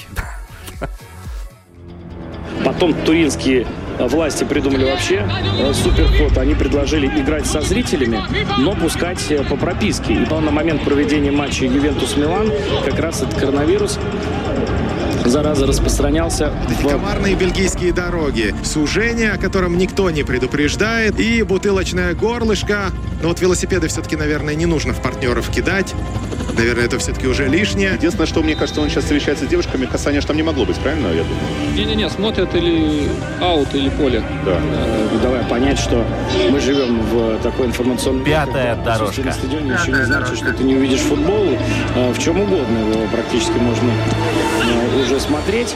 [2.64, 3.66] Потом туринские
[3.98, 5.26] власти придумали вообще
[5.58, 6.36] э, суперход.
[6.38, 8.20] Они предложили играть со зрителями,
[8.58, 10.14] но пускать э, по прописке.
[10.14, 12.50] И на момент проведения матча Ювентус-Милан
[12.84, 13.98] как раз этот коронавирус
[15.24, 16.52] зараза распространялся.
[16.82, 16.88] В...
[16.88, 22.90] Комарные бельгийские дороги, сужение, о котором никто не предупреждает, и бутылочное горлышко.
[23.22, 25.94] Но вот велосипеды все-таки, наверное, не нужно в партнеров кидать.
[26.56, 27.94] Наверное, это все-таки уже лишнее.
[27.94, 31.08] Единственное, что мне кажется, он сейчас встречается с девушками, касания там не могло быть, правильно,
[31.08, 31.74] я думаю?
[31.74, 33.08] Не-не-не, смотрят или
[33.40, 34.22] аут, или поле.
[34.44, 34.60] Да.
[34.60, 36.04] Э, давай понять, что
[36.50, 38.24] мы живем в такой информационной...
[38.24, 39.22] Пятая дорожка.
[39.22, 41.58] На стадионе еще не значит, что ты не увидишь футбол.
[41.96, 45.74] Э, в чем угодно его практически можно э, уже смотреть.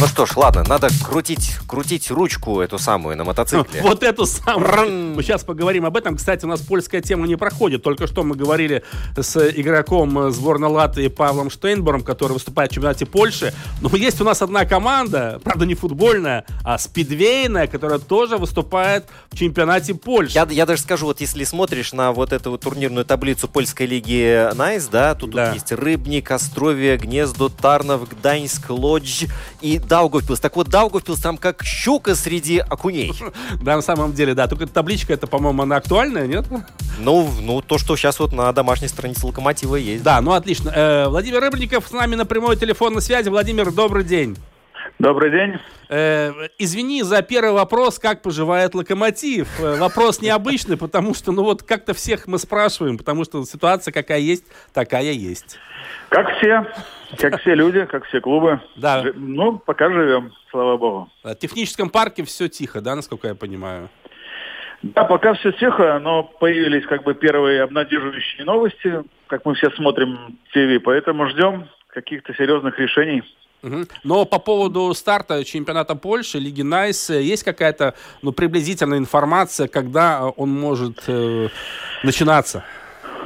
[0.00, 3.80] Ну что ж, ладно, надо крутить, крутить ручку эту самую на мотоцикле.
[3.80, 5.14] Вот эту самую.
[5.14, 6.16] Мы сейчас поговорим об этом.
[6.16, 7.82] Кстати, у нас польская тема не проходит.
[7.84, 8.82] Только что мы говорили
[9.16, 13.54] с игроком сборной Латвии Павлом Штейнбором, который выступает в чемпионате Польши.
[13.80, 19.38] Но есть у нас одна команда, правда не футбольная, а спидвейная, которая тоже выступает в
[19.38, 20.34] чемпионате Польши.
[20.34, 24.52] Я, я даже скажу, вот если смотришь на вот эту вот турнирную таблицу польской лиги
[24.54, 25.46] Найс, да, тут, да.
[25.46, 29.26] тут есть Рыбник, Острови, Гнезно, Тарнов, Гданьск, Лодзь
[29.60, 30.40] и Даугавпилс.
[30.40, 33.12] Так вот, Даугавпилс там как щука среди окуней.
[33.62, 34.46] Да, на самом деле, да.
[34.46, 36.46] Только табличка это, по-моему, она актуальная, нет?
[36.98, 40.02] Ну, ну, то, что сейчас вот на домашней странице Локомотива есть.
[40.02, 40.70] Да, ну отлично.
[40.74, 43.28] Э, Владимир Рыбников с нами на прямой телефонной связи.
[43.28, 44.36] Владимир, добрый день.
[44.98, 45.58] Добрый день.
[45.88, 49.48] Э, извини за первый вопрос, как поживает локомотив.
[49.60, 54.20] Э, вопрос необычный, потому что, ну вот, как-то всех мы спрашиваем, потому что ситуация какая
[54.20, 55.58] есть, такая есть.
[56.10, 56.66] Как все,
[57.18, 58.60] как все люди, как все клубы.
[58.76, 59.04] Да.
[59.14, 61.10] Ну, пока живем, слава богу.
[61.24, 63.88] В техническом парке все тихо, да, насколько я понимаю?
[64.82, 70.38] Да, пока все тихо, но появились как бы первые обнадеживающие новости, как мы все смотрим
[70.52, 73.24] ТВ, поэтому ждем каких-то серьезных решений.
[74.04, 80.50] Но по поводу старта чемпионата Польши, Лиги Найс, есть какая-то ну, приблизительная информация, когда он
[80.50, 81.48] может э,
[82.02, 82.64] начинаться?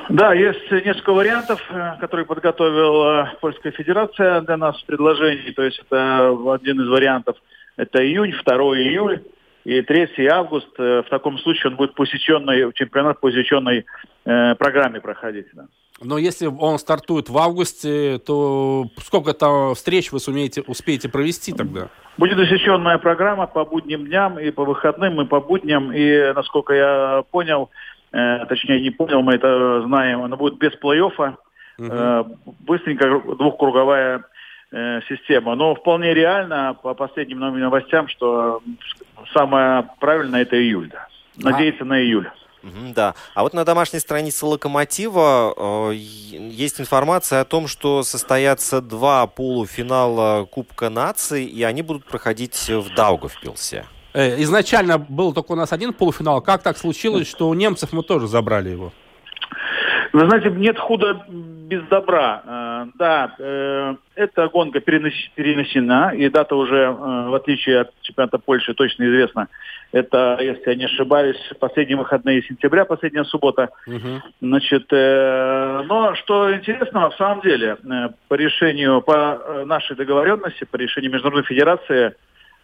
[0.09, 5.51] Да, есть несколько вариантов, э, которые подготовила Польская Федерация для нас в предложении.
[5.51, 7.37] То есть это один из вариантов.
[7.77, 9.23] Это июнь, 2 июль
[9.65, 10.69] и 3 август.
[10.79, 15.47] Э, в таком случае он будет посещенный, чемпионат по э, программе проходить.
[15.53, 15.67] Да.
[16.01, 21.89] Но если он стартует в августе, то сколько там встреч вы сумеете, успеете провести тогда?
[22.17, 25.93] Будет засеченная программа по будним дням и по выходным, и по будням.
[25.93, 27.71] И, насколько я понял,
[28.13, 31.35] э, точнее не понял, мы это знаем, она будет без плей-оффа,
[31.79, 31.89] угу.
[31.91, 32.25] э,
[32.61, 34.25] быстренько двухкруговая
[34.71, 35.57] э, система.
[35.57, 38.63] Но вполне реально, по последним новостям, что
[39.33, 40.91] самое правильное это июль.
[40.91, 41.51] Да.
[41.51, 41.87] Надеяться а...
[41.87, 42.31] на июль.
[42.63, 43.15] Да.
[43.35, 50.45] А вот на домашней странице Локомотива э, есть информация о том, что состоятся два полуфинала
[50.45, 53.85] Кубка наций, и они будут проходить в Даугавпилсе.
[54.15, 56.41] Э, изначально был только у нас один полуфинал.
[56.41, 58.93] Как так случилось, что у немцев мы тоже забрали его?
[60.13, 62.43] Вы знаете, нет худа без добра.
[62.45, 69.05] Э, да, э, эта гонка перенесена, и дата уже, в отличие от чемпионата Польши, точно
[69.05, 69.49] известна.
[69.93, 73.71] Это, если я не ошибаюсь, последние выходные сентября, последняя суббота.
[73.87, 74.23] Угу.
[74.43, 77.79] Значит, но что интересно, в самом деле,
[78.29, 82.13] по решению, по нашей договоренности, по решению Международной Федерации, э,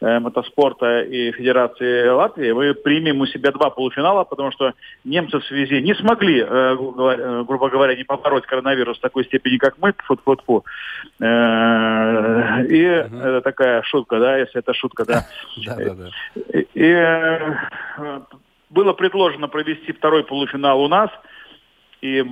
[0.01, 4.73] мотоспорта и Федерации Латвии, мы примем у себя два полуфинала, потому что
[5.05, 9.57] немцы в связи не смогли, э, э, грубо говоря, не побороть коронавирус в такой степени,
[9.57, 10.65] как мы, фу фу фу
[11.21, 11.23] И
[12.83, 15.27] это такая шутка, да, если это шутка, да.
[16.75, 17.39] И
[18.71, 21.11] было предложено провести второй полуфинал у нас,
[22.03, 22.25] и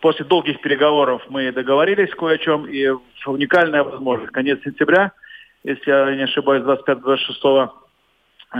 [0.00, 2.86] после долгих переговоров мы договорились кое о чем, и
[3.26, 4.32] уникальная возможность.
[4.32, 5.12] Конец сентября–
[5.64, 7.70] если я не ошибаюсь, 25-26
[8.54, 8.58] э,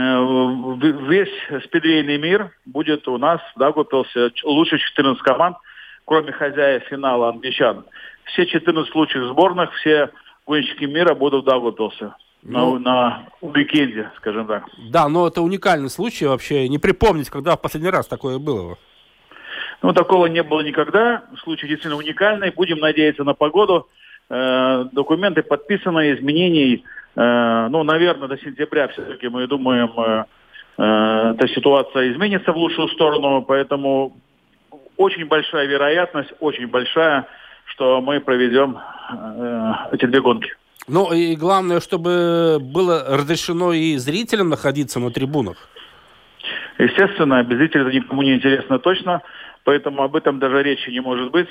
[1.08, 5.56] весь спидвейный мир будет у нас в Дагупилсе лучше 14 команд,
[6.04, 7.84] кроме хозяев финала англичан.
[8.24, 10.11] Все 14 лучших сборных, все
[10.46, 12.12] гонщики мира будут в Дагупилсе.
[12.42, 14.64] Ну, на, на уикенде, скажем так.
[14.90, 16.68] Да, но это уникальный случай вообще.
[16.68, 18.78] Не припомнить, когда в последний раз такое было.
[19.82, 21.24] Ну, такого не было никогда.
[21.42, 22.50] Случай действительно уникальный.
[22.50, 23.88] Будем надеяться на погоду.
[24.30, 26.84] Э, документы подписаны, изменений,
[27.16, 30.24] э, ну, наверное, до сентября все-таки мы думаем, э,
[31.34, 34.16] эта ситуация изменится в лучшую сторону, поэтому
[34.98, 37.26] очень большая вероятность, очень большая,
[37.64, 38.78] что мы проведем
[39.92, 40.52] эти две гонки.
[40.86, 45.56] Ну и главное, чтобы было разрешено и зрителям находиться на трибунах.
[46.78, 49.22] Естественно, без зрителей это никому не интересно точно,
[49.64, 51.48] поэтому об этом даже речи не может быть.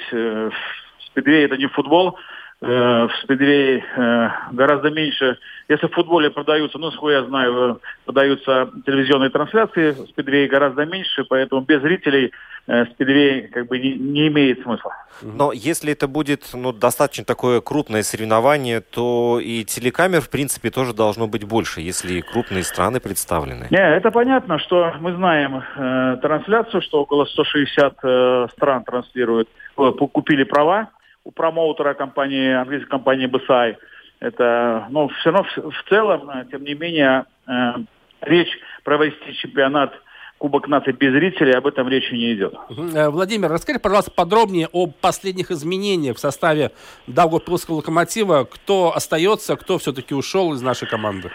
[1.11, 2.21] Спидвей это не футбол, Э,
[2.59, 5.37] в спидвее э, гораздо меньше.
[5.69, 11.23] Если в футболе продаются, ну, сколько я знаю, продаются телевизионные трансляции, в спидвее гораздо меньше,
[11.29, 12.31] поэтому без зрителей
[12.65, 14.91] э, спидвей как бы не, не имеет смысла.
[15.21, 20.93] Но если это будет ну, достаточно такое крупное соревнование, то и телекамер, в принципе, тоже
[20.93, 23.67] должно быть больше, если крупные страны представлены.
[23.69, 29.91] Не, это понятно, что мы знаем э, трансляцию, что около 160 э, стран транслируют, э,
[29.91, 30.89] купили права
[31.27, 33.75] у промоутера компании, английской компании BSI.
[34.19, 37.73] Это, ну, все равно в, целом, э, тем не менее, э,
[38.21, 39.93] речь провести чемпионат
[40.37, 42.53] Кубок наций без зрителей, об этом речи не идет.
[42.95, 46.71] Э, Владимир, расскажи, пожалуйста, подробнее о последних изменениях в составе
[47.07, 48.43] Даугавпилского локомотива.
[48.43, 51.31] Кто остается, кто все-таки ушел из нашей команды?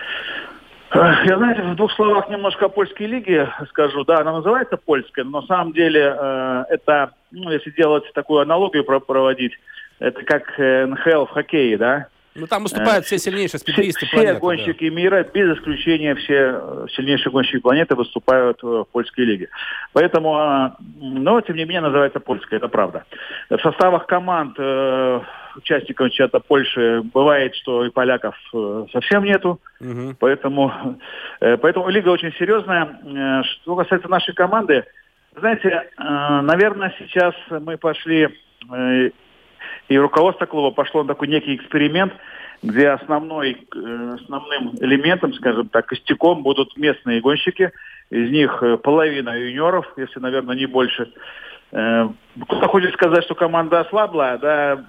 [0.95, 4.05] Э, я, знаете, в двух словах немножко о польской лиге скажу.
[4.05, 8.85] Да, она называется польская, но на самом деле э, это, ну, если делать такую аналогию
[8.85, 9.53] проводить,
[10.03, 12.09] это как э, НХЛ в хоккее, да?
[12.35, 14.35] Ну, там выступают все сильнейшие спидвеисты все, планеты.
[14.35, 14.97] Все гонщики да.
[14.97, 19.49] мира, без исключения, все э, сильнейшие гонщики планеты выступают в польской лиге.
[19.93, 23.05] Поэтому, а, но, тем не менее, называется польская, это правда.
[23.49, 25.21] В составах команд э,
[25.57, 28.35] участников чемпионата Польши бывает, что и поляков
[28.93, 29.61] совсем нету.
[29.81, 30.17] Угу.
[30.19, 30.99] Поэтому,
[31.39, 33.45] поэтому лига очень серьезная.
[33.45, 34.85] Что касается нашей команды,
[35.37, 38.31] знаете, наверное, сейчас мы пошли
[39.89, 42.13] и руководство клуба пошло на такой некий эксперимент,
[42.63, 47.73] где основной, э, основным элементом, скажем так, костяком будут местные гонщики.
[48.11, 51.13] Из них э, половина юниоров, если, наверное, не больше.
[51.73, 52.09] Э,
[52.41, 54.85] кто хочет сказать, что команда ослабла, да,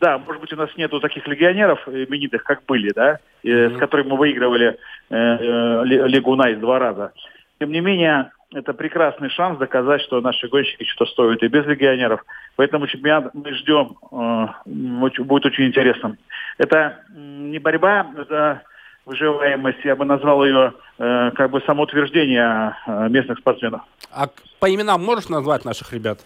[0.00, 3.76] да, может быть, у нас нету таких легионеров именитых, как были, да, mm-hmm.
[3.76, 4.76] с которыми мы выигрывали
[5.08, 7.12] э, Лигу Найс два раза.
[7.58, 12.24] Тем не менее, это прекрасный шанс доказать, что наши гонщики что-то стоят и без легионеров.
[12.56, 16.16] Поэтому чемпионат мы ждем, э, будет очень интересным.
[16.58, 18.62] Это не борьба, это
[19.04, 23.82] выживаемость, я бы назвал ее э, как бы самоутверждение э, местных спортсменов.
[24.12, 24.28] А
[24.60, 26.18] по именам можешь назвать наших ребят?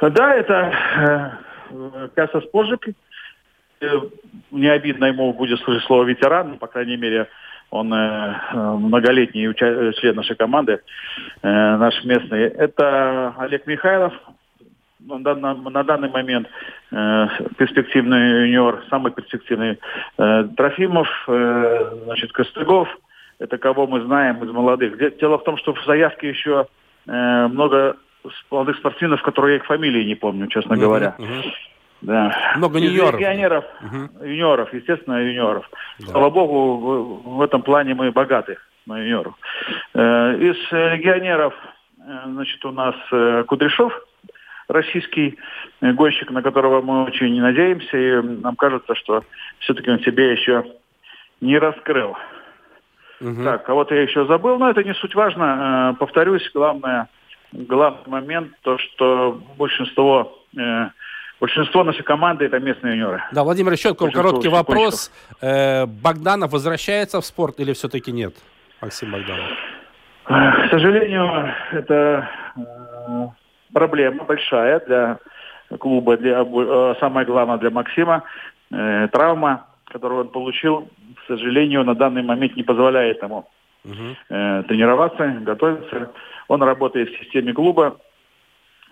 [0.00, 1.38] Да, это
[1.70, 2.88] э, Касса Спожик.
[4.52, 7.28] Не обидно ему будет слышать слово ветеран, по крайней мере,
[7.72, 10.80] он э, многолетний член нашей команды,
[11.42, 12.42] э, наш местный.
[12.42, 14.12] Это Олег Михайлов,
[15.00, 16.48] на, данный момент
[16.90, 19.78] э, перспективный юниор, самый перспективный
[20.18, 22.88] э, Трофимов, э, значит, Костыгов.
[23.38, 24.98] Это кого мы знаем из молодых.
[25.18, 26.66] Дело в том, что в заявке еще
[27.06, 27.96] э, много
[28.50, 31.16] молодых спортсменов, которые я их фамилии не помню, честно uh-huh, говоря.
[32.02, 32.54] Да.
[32.56, 33.14] Много юниоров.
[33.14, 34.24] Легионеров, угу.
[34.24, 35.70] юниоров, естественно, юниоров.
[36.00, 36.06] Да.
[36.08, 39.34] Слава богу, в, в этом плане мы богаты на юниоров.
[39.94, 41.54] Э, из легионеров,
[41.98, 43.92] э, значит, у нас э, Кудряшов,
[44.68, 45.38] российский
[45.80, 49.22] гонщик, на которого мы очень надеемся, и нам кажется, что
[49.60, 50.64] все-таки он себе еще
[51.40, 52.16] не раскрыл.
[53.20, 53.44] Угу.
[53.44, 55.94] Так, кого-то я еще забыл, но это не суть важно.
[56.00, 57.08] Повторюсь, главное,
[57.52, 60.38] главный момент, то, что большинство
[61.42, 63.20] Большинство нашей команды это местные юниоры.
[63.32, 65.10] Да, Владимир, еще короткий вопрос.
[65.40, 68.34] Э, Богданов возвращается в спорт или все-таки нет?
[68.80, 69.50] Максим Богданов.
[70.24, 73.26] К сожалению, это э,
[73.72, 75.18] проблема большая для
[75.80, 78.22] клуба, для, э, самое главное для Максима.
[78.70, 83.48] Травма, которую он получил к сожалению, на данный момент не позволяет ему
[83.84, 86.12] э, тренироваться, готовиться.
[86.46, 87.98] Он работает в системе клуба.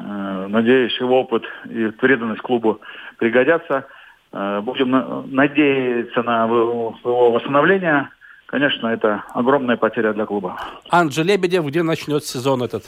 [0.03, 2.81] Э, надеюсь, его опыт и преданность клубу
[3.19, 3.87] пригодятся.
[4.33, 8.09] Э, будем на, надеяться на его восстановление.
[8.47, 10.57] Конечно, это огромная потеря для клуба.
[10.91, 12.85] Анджей Лебедев, где начнет сезон этот?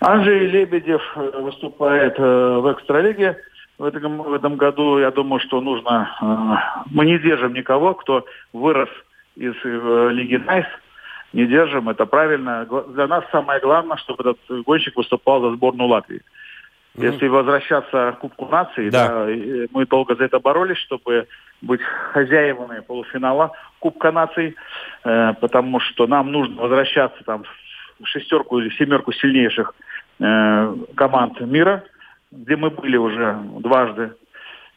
[0.00, 3.38] Анджей Лебедев э, выступает в экстралиге.
[3.78, 6.08] В этом, в этом году, я думаю, что нужно...
[6.90, 8.24] Мы не держим никого, кто
[8.54, 8.88] вырос
[9.36, 10.64] из Лиги Найс.
[11.36, 12.66] Не держим, это правильно.
[12.88, 16.22] Для нас самое главное, чтобы этот гонщик выступал за сборную Латвии.
[16.96, 17.12] Mm-hmm.
[17.12, 19.08] Если возвращаться к Кубку нации, да.
[19.08, 19.26] Да,
[19.70, 21.26] мы долго за это боролись, чтобы
[21.60, 21.82] быть
[22.12, 24.56] хозяевами полуфинала Кубка наций,
[25.04, 27.44] э, потому что нам нужно возвращаться там
[28.00, 29.74] в шестерку или семерку сильнейших
[30.20, 31.84] э, команд мира,
[32.32, 34.14] где мы были уже дважды.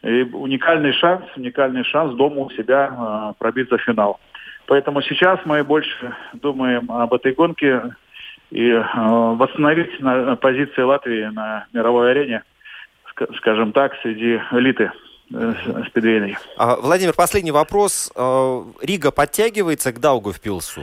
[0.04, 4.20] И уникальный шанс, уникальный шанс дома у себя э, пробиться в финал.
[4.70, 7.96] Поэтому сейчас мы больше думаем об этой гонке
[8.52, 12.44] и э, восстановить на позиции Латвии на мировой арене,
[13.38, 14.92] скажем так, среди элиты
[15.34, 15.54] э,
[15.88, 16.38] спидвейной.
[16.56, 18.14] А, Владимир, последний вопрос.
[18.16, 20.82] Э, Рига подтягивается к Даугавпилсу?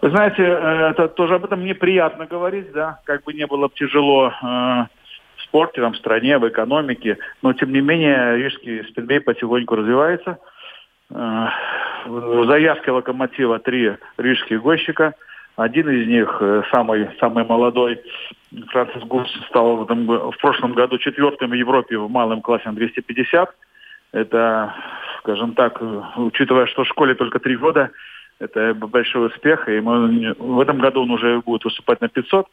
[0.00, 3.74] Вы знаете, э, это тоже об этом неприятно говорить, да, как бы не было бы
[3.74, 9.20] тяжело э, в спорте, там, в стране, в экономике, но тем не менее рижский спидвей
[9.20, 10.38] потихоньку развивается.
[11.10, 11.46] Э,
[12.06, 15.14] в заявке локомотива три рижских гонщика.
[15.56, 18.00] Один из них, э, самый, самый молодой,
[18.68, 22.74] Францис Гурс, стал в, этом, в прошлом году четвертым в Европе в малом классе на
[22.74, 23.54] 250.
[24.12, 24.74] Это,
[25.18, 27.90] скажем так, э, учитывая, что в школе только три года,
[28.38, 32.46] это большой успех, и мы, в этом году он уже будет выступать на 500.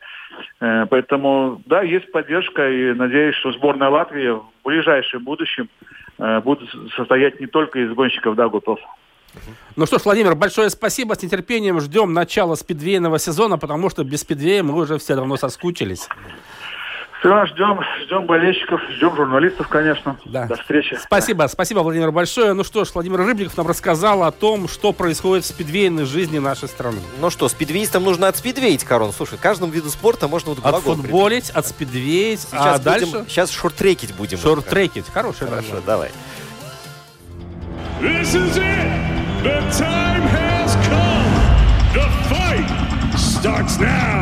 [0.59, 5.69] Э, поэтому, да, есть поддержка, и надеюсь, что сборная Латвии в ближайшем будущем
[6.17, 8.79] э, будет состоять не только из гонщиков Дагутов.
[9.75, 11.13] Ну что ж, Владимир, большое спасибо.
[11.13, 16.09] С нетерпением ждем начала спидвейного сезона, потому что без спидвея мы уже все равно соскучились.
[17.19, 20.17] Все, ждем, ждем болельщиков, ждем журналистов, конечно.
[20.25, 20.45] Да.
[20.45, 20.97] До встречи.
[21.01, 21.47] Спасибо, да.
[21.47, 22.53] спасибо, Владимир, большое.
[22.53, 26.67] Ну что ж, Владимир Рыбников нам рассказал о том, что происходит в спидвейной жизни нашей
[26.67, 26.99] страны.
[27.19, 29.11] Ну что, спидвеистам нужно отспидвеить, Корон.
[29.13, 33.05] Слушай, каждому виду спорта можно вот Отфутболить, отспидвеить, сейчас а дальше...
[33.07, 34.37] Будем, сейчас шорт-трекить будем.
[34.37, 36.11] Шорт-трекить, хорошая Хорошо, давай.
[37.99, 39.17] This is it.
[39.43, 41.33] The time has come.
[41.93, 44.16] The fight starts now.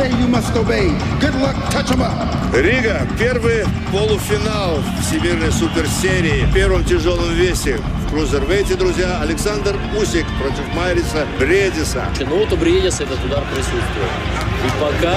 [0.00, 0.88] Say you must obey.
[1.20, 2.14] Good luck, touch em up.
[2.54, 7.78] Рига, первый полуфинал Всемирной суперсерии в первом тяжелом весе.
[8.06, 12.06] В крузервейте, друзья, Александр Усик против Майриса Бредиса.
[12.18, 14.10] Ну вот у Бредиса этот удар присутствует.
[14.66, 15.16] И пока...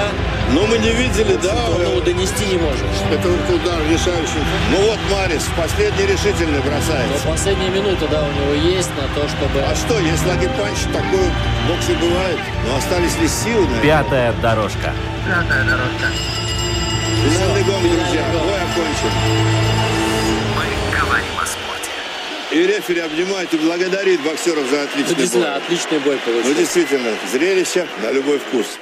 [0.51, 1.55] Ну мы не видели, да?
[1.79, 3.01] Ну донести не можешь.
[3.11, 4.43] Это удар решающий.
[4.69, 7.25] Ну вот Марис последний решительный бросается.
[7.25, 9.59] Но последняя минута, да, у него есть на то, чтобы...
[9.59, 12.37] А что, если лагерпанч такой в боксе бывает?
[12.67, 14.41] Но остались ли силы Пятая это?
[14.73, 14.93] Дорожка.
[15.25, 16.07] Пятая дорожка.
[17.23, 18.25] Финальный гонг, друзья.
[18.31, 19.11] Бой окончен.
[20.55, 21.89] Мы говорим о спорте.
[22.51, 25.55] И рефери обнимает и благодарит боксеров за отличный ну, бой.
[25.55, 26.49] отличный бой получился.
[26.49, 28.79] Ну, действительно, зрелище на любой вкус.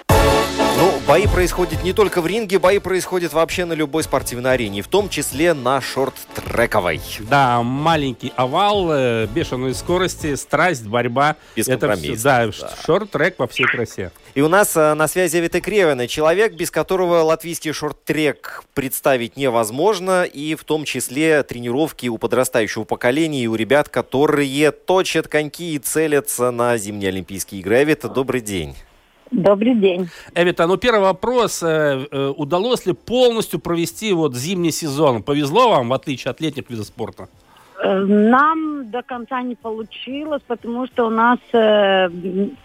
[1.12, 5.10] Бои происходят не только в ринге, бои происходят вообще на любой спортивной арене, в том
[5.10, 7.02] числе на шорт-трековой.
[7.30, 11.36] Да, маленький овал, э, бешеные скорости, страсть, борьба.
[11.54, 12.74] Без Это все, да, да.
[12.86, 14.14] шорт-трек во всей красе.
[14.36, 20.24] И у нас э, на связи Вита Кревина, человек, без которого латвийский шорт-трек представить невозможно,
[20.24, 25.80] и в том числе тренировки у подрастающего поколения и у ребят, которые точат коньки и
[25.80, 27.84] целятся на зимние Олимпийские игры.
[27.84, 28.78] Вита, добрый день.
[29.32, 30.10] Добрый день.
[30.36, 31.64] Эвита, ну первый вопрос.
[31.64, 35.24] Э, э, удалось ли полностью провести вот зимний сезон?
[35.24, 37.30] Повезло вам, в отличие от летних видов спорта?
[37.82, 42.10] Э, нам до конца не получилось, потому что у нас э,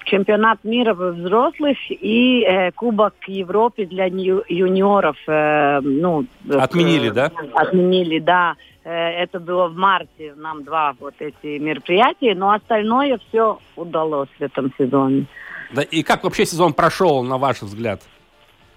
[0.06, 5.16] чемпионат мира взрослых и э, Кубок Европы для юниоров.
[5.28, 7.30] Э, ну, отменили, э, да?
[7.54, 8.56] Отменили, да.
[8.82, 14.42] Э, это было в марте, нам два вот эти мероприятия, но остальное все удалось в
[14.42, 15.26] этом сезоне.
[15.70, 18.02] Да, и как вообще сезон прошел, на ваш взгляд?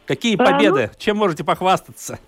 [0.06, 0.84] Какие победы?
[0.84, 2.20] А, ну, Чем можете похвастаться?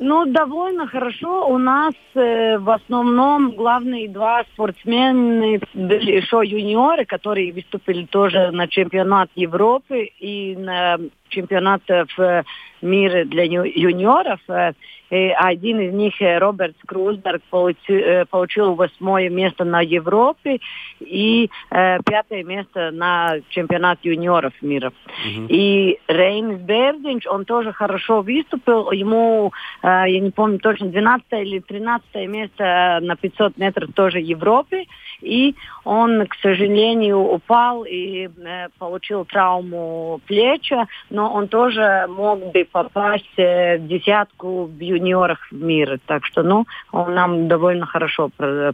[0.00, 1.48] Ну, довольно хорошо.
[1.48, 9.28] У нас э, в основном главные два спортсмена еще юниоры, которые выступили тоже на чемпионат
[9.34, 10.98] Европы и на
[11.28, 12.44] чемпионатов э,
[12.80, 14.40] мира для юниоров.
[14.48, 14.72] Э,
[15.10, 20.60] один из них, э, Роберт Крузберг, получил, получил восьмое место на Европе
[21.00, 24.92] и э, пятое место на чемпионат юниоров мира.
[25.26, 25.46] Mm-hmm.
[25.48, 28.90] И Рейнс Бердинч, он тоже хорошо выступил.
[28.90, 29.52] Ему,
[29.82, 34.84] э, я не помню точно, 12 или 13 место на 500 метров тоже Европе.
[35.20, 35.54] И
[35.84, 43.24] он, к сожалению, упал и э, получил травму плеча, но он тоже мог бы попасть
[43.36, 45.98] э, в десятку в юниорах мира.
[46.06, 48.30] Так что, ну, нам довольно хорошо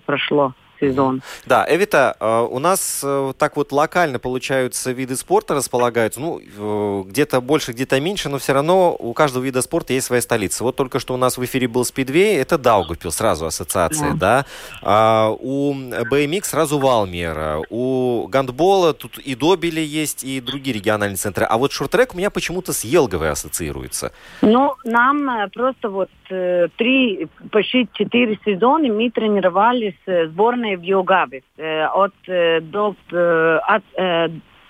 [0.06, 1.22] прошло сезон.
[1.46, 7.02] Да, Эвита, э, у нас э, так вот локально получаются виды спорта располагаются, ну, э,
[7.08, 10.64] где-то больше, где-то меньше, но все равно у каждого вида спорта есть своя столица.
[10.64, 14.16] Вот только что у нас в эфире был Спидвей, это Даугавпил, сразу ассоциация, да.
[14.16, 14.46] да?
[14.82, 21.44] А у BMX сразу Валмера, у гандбола тут и Добили есть, и другие региональные центры.
[21.44, 24.12] А вот шорт-трек у меня почему-то с Елговой ассоциируется.
[24.42, 32.14] Ну, нам просто вот три, почти четыре сезона мы тренировались сборной в Югаве э, от
[32.26, 33.82] э, до э, от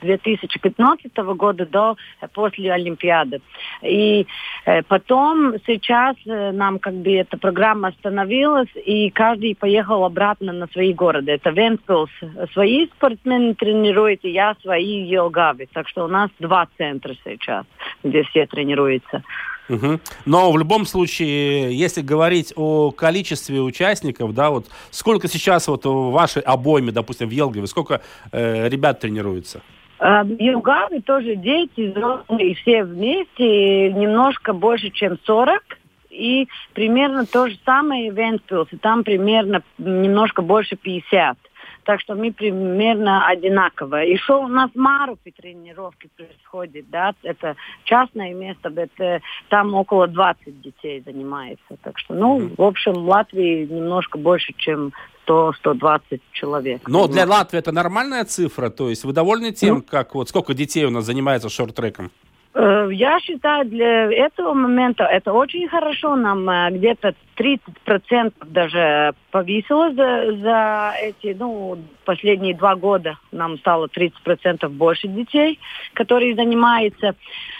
[0.05, 1.97] 2015 года до
[2.33, 3.41] после Олимпиады.
[3.83, 4.27] И
[4.65, 10.67] э, потом сейчас э, нам как бы эта программа остановилась, и каждый поехал обратно на
[10.69, 11.33] свои города.
[11.33, 12.11] Это Венспилс
[12.53, 15.67] свои спортсмены тренируют, и я свои Елгаве.
[15.73, 17.65] Так что у нас два центра сейчас,
[18.03, 19.23] где все тренируются.
[19.69, 20.01] Угу.
[20.27, 26.11] Но в любом случае, если говорить о количестве участников, да, вот сколько сейчас вот в
[26.11, 28.03] вашей обойме, допустим, в Елгове, сколько
[28.33, 29.63] э, ребят тренируются?
[29.99, 35.63] В Елгаве тоже дети, взрослые, все вместе, немножко больше, чем 40
[36.11, 38.77] и примерно то же самое в Венспилсе.
[38.79, 41.37] Там примерно немножко больше 50.
[41.85, 44.11] Так что мы примерно одинаковые.
[44.11, 50.61] Еще у нас в Марупе тренировки происходят, да, это частное место, это, там около 20
[50.61, 51.77] детей занимается.
[51.83, 54.93] Так что, ну, в общем, в Латвии немножко больше, чем
[55.27, 56.89] 100-120 человек.
[56.89, 58.71] Но для Латвии это нормальная цифра?
[58.71, 62.11] То есть вы довольны тем, ну, как вот сколько детей у нас занимается шорт-треком?
[62.55, 66.15] Э, я считаю, для этого момента это очень хорошо.
[66.15, 73.19] Нам э, где-то 30% даже повесило за, за эти, ну, последние два года.
[73.33, 75.59] Нам стало 30% больше детей,
[75.95, 77.17] которые занимаются.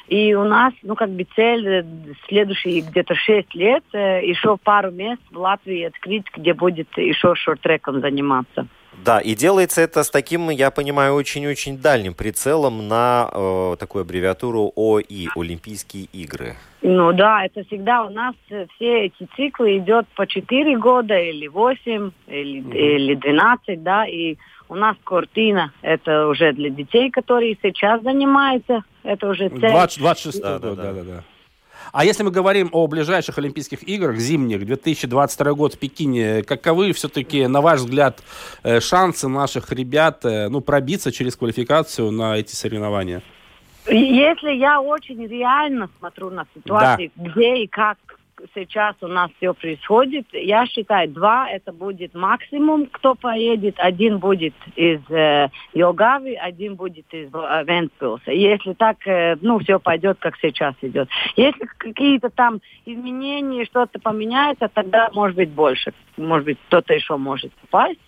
[0.07, 1.85] И у нас, ну, как бы цель э,
[2.29, 8.69] следующие где-то 6 лет еще пару мест в Латвии открыть, где будет еще шорт-треком заниматься.
[9.05, 14.73] Да, и делается это с таким, я понимаю, очень-очень дальним прицелом на э, такую аббревиатуру
[14.75, 16.55] ОИ, Олимпийские игры.
[16.81, 22.11] Ну да, это всегда у нас все эти циклы идет по 4 года или 8,
[22.29, 22.77] или, mm-hmm.
[22.77, 24.37] или 12, да, и
[24.71, 29.71] у нас картина, это уже для детей, которые сейчас занимаются, это уже цель.
[29.71, 31.03] 20, 26 да, да, да, да.
[31.03, 31.25] да.
[31.93, 37.47] А если мы говорим о ближайших Олимпийских играх зимних, 2022 год в Пекине, каковы все-таки,
[37.47, 38.23] на ваш взгляд,
[38.63, 43.23] э, шансы наших ребят э, ну, пробиться через квалификацию на эти соревнования?
[43.87, 47.31] Если я очень реально смотрю на ситуацию, да.
[47.31, 47.99] где и как
[48.55, 53.77] сейчас у нас все происходит, я считаю, два это будет максимум, кто поедет.
[53.79, 58.31] Один будет из э, Йогави, один будет из э, Вентспилса.
[58.31, 61.09] Если так, э, ну, все пойдет, как сейчас идет.
[61.37, 65.93] Если какие-то там изменения, что-то поменяется, тогда может быть больше.
[66.17, 68.01] Может быть, кто-то еще может попасть.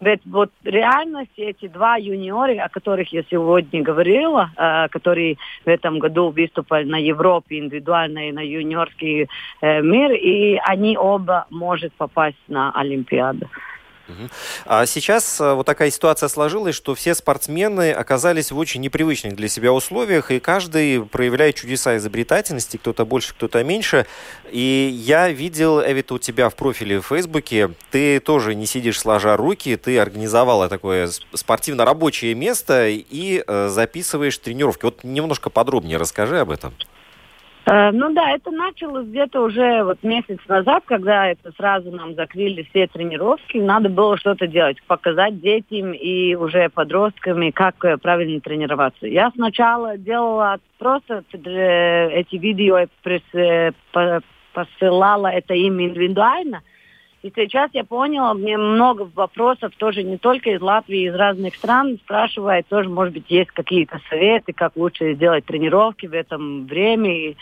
[0.00, 5.98] Ведь вот реальность эти два юниоры, о которых я сегодня говорила, э, которые в этом
[5.98, 9.28] году выступали на Европе индивидуально и на юниорский
[9.60, 13.48] э, мир, и они оба могут попасть на Олимпиаду.
[14.66, 19.48] А сейчас э, вот такая ситуация сложилась, что все спортсмены оказались в очень непривычных для
[19.48, 24.06] себя условиях, и каждый проявляет чудеса изобретательности, кто-то больше, кто-то меньше.
[24.50, 29.36] И я видел, Эвита, у тебя в профиле в Фейсбуке, ты тоже не сидишь сложа
[29.36, 34.84] руки, ты организовала такое спортивно-рабочее место и э, записываешь тренировки.
[34.84, 36.74] Вот немножко подробнее расскажи об этом.
[37.66, 42.66] Э, ну да, это началось где-то уже вот месяц назад, когда это сразу нам закрыли
[42.70, 43.58] все тренировки.
[43.58, 49.06] Надо было что-то делать, показать детям и уже подросткам, как э, правильно тренироваться.
[49.06, 52.86] Я сначала делала просто э, эти видео,
[54.52, 56.62] посылала это им индивидуально.
[57.22, 61.98] И сейчас я поняла, мне много вопросов тоже не только из Латвии, из разных стран.
[62.02, 67.12] Спрашивают, тоже, может быть, есть какие-то советы, как лучше сделать тренировки в этом время.
[67.14, 67.34] И,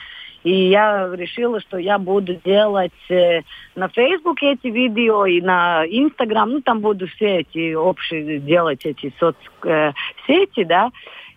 [0.45, 3.43] я решила, что я буду делать э,
[3.77, 9.13] на Facebook эти видео и на Instagram, ну там буду все эти общие делать эти
[9.19, 10.91] соцсети, да,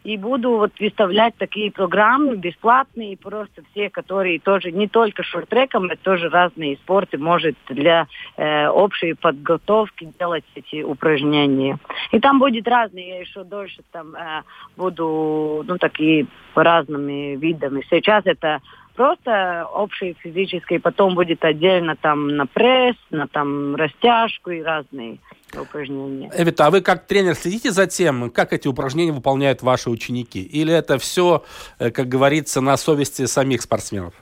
[0.03, 6.01] и буду вот выставлять такие программы бесплатные, просто все, которые тоже не только шорт-треком, это
[6.01, 11.77] тоже разные спорты, может для э, общей подготовки делать эти упражнения.
[12.11, 14.41] И там будет разные, я еще дольше там э,
[14.75, 16.25] буду, ну, такие
[16.55, 17.85] разными видами.
[17.89, 18.59] Сейчас это
[18.95, 25.19] просто общий физический, потом будет отдельно там на пресс, на там растяжку и разные
[25.59, 26.31] упражнения.
[26.33, 30.41] Эвита, а вы как тренер следите за тем, как эти упражнения выполняют ваши ученики?
[30.41, 31.43] Или это все,
[31.79, 34.13] э, как говорится, на совести самих спортсменов?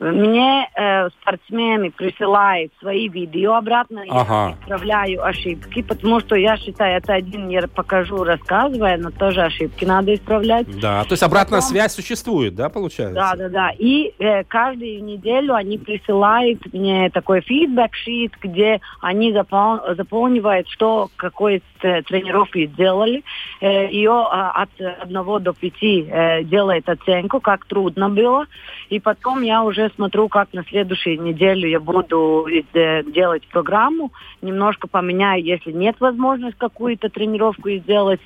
[0.00, 4.48] Мне э, спортсмены присылают свои видео обратно, Ага.
[4.48, 9.84] я исправляю ошибки, потому что я считаю, это один я покажу, рассказывая, но тоже ошибки
[9.84, 10.66] надо исправлять.
[10.80, 13.14] Да, то есть обратная Потом- связь существует, да, получается?
[13.14, 13.70] Да, да, да.
[13.78, 21.62] И э, каждую неделю они присылают мне такой фидбэк-шит, где они запол- заполнивают, что какой
[21.80, 23.22] т- тренировки сделали.
[23.60, 24.70] Э, ее а, от
[25.02, 28.46] одного до пяти э, делает оценку, как трудно было.
[28.88, 34.12] И потом я уже смотрю, как на следующей неделе я буду э, делать программу.
[34.40, 38.20] Немножко поменяю, если нет возможности какую-то тренировку сделать.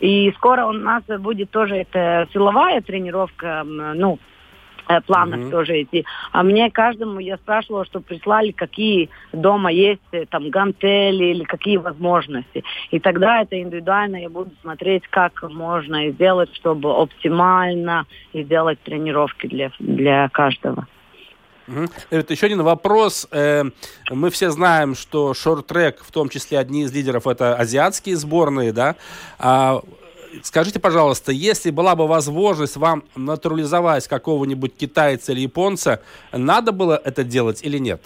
[0.00, 4.18] И скоро у нас будет тоже это силовая тренировка, ну,
[4.88, 5.50] э, планах Мгм.
[5.50, 6.04] тоже эти.
[6.32, 11.76] А мне каждому я спрашивала, что прислали, какие дома есть э, там гантели или какие
[11.76, 12.64] возможности.
[12.90, 19.70] И тогда это индивидуально я буду смотреть, как можно сделать, чтобы оптимально сделать тренировки для,
[19.78, 20.86] для каждого.
[21.68, 21.90] Мгм.
[22.10, 23.28] Это еще один вопрос.
[23.30, 23.64] Э,
[24.10, 28.96] Мы все знаем, что шорт-трек, в том числе одни из лидеров, это азиатские сборные, да?
[29.38, 29.82] А,
[30.42, 36.02] Скажите, пожалуйста, если была бы возможность вам натурализовать какого-нибудь китайца или японца,
[36.32, 38.02] надо было это делать или нет?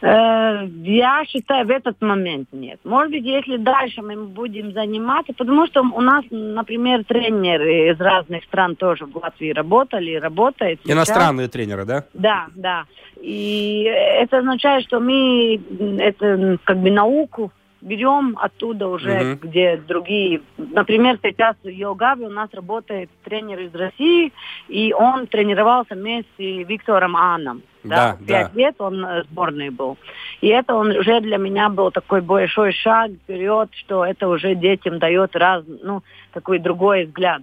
[0.00, 2.78] Э, Я считаю, в этот момент нет.
[2.84, 8.44] Может быть, если дальше мы будем заниматься, потому что у нас, например, тренеры из разных
[8.44, 10.80] стран тоже в Латвии работали и работают.
[10.82, 10.96] сейчас.
[10.96, 12.04] Иностранные тренеры, да?
[12.14, 12.84] Да, да.
[13.20, 15.60] И это означает, что мы
[15.98, 19.38] это как бы науку берем оттуда уже, Мгм.
[19.42, 20.40] где другие.
[20.56, 24.32] Например, сейчас в Йогаве у нас работает тренер из России,
[24.68, 27.62] и он тренировался вместе с Виктором Аном.
[27.84, 28.58] Да, Пять да.
[28.60, 29.96] лет он э, сборной был.
[30.40, 34.98] И это он уже для меня был такой большой шаг вперед, что это уже детям
[34.98, 36.02] дает раз, ну,
[36.32, 37.42] такой другой взгляд.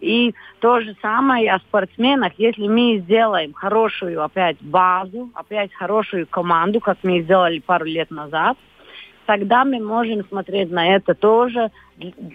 [0.00, 2.32] И то же самое о спортсменах.
[2.38, 8.56] Если мы сделаем хорошую опять базу, опять хорошую команду, как мы сделали пару лет назад,
[9.26, 11.70] тогда мы можем смотреть на это тоже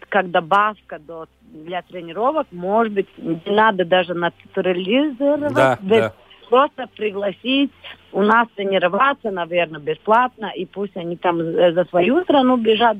[0.09, 2.47] как добавка до, для тренировок.
[2.51, 6.13] Может быть, не надо даже натурализировать, Да, да.
[6.49, 7.71] просто пригласить
[8.11, 12.97] у нас тренироваться, наверное, бесплатно, и пусть они там за свою страну бежат,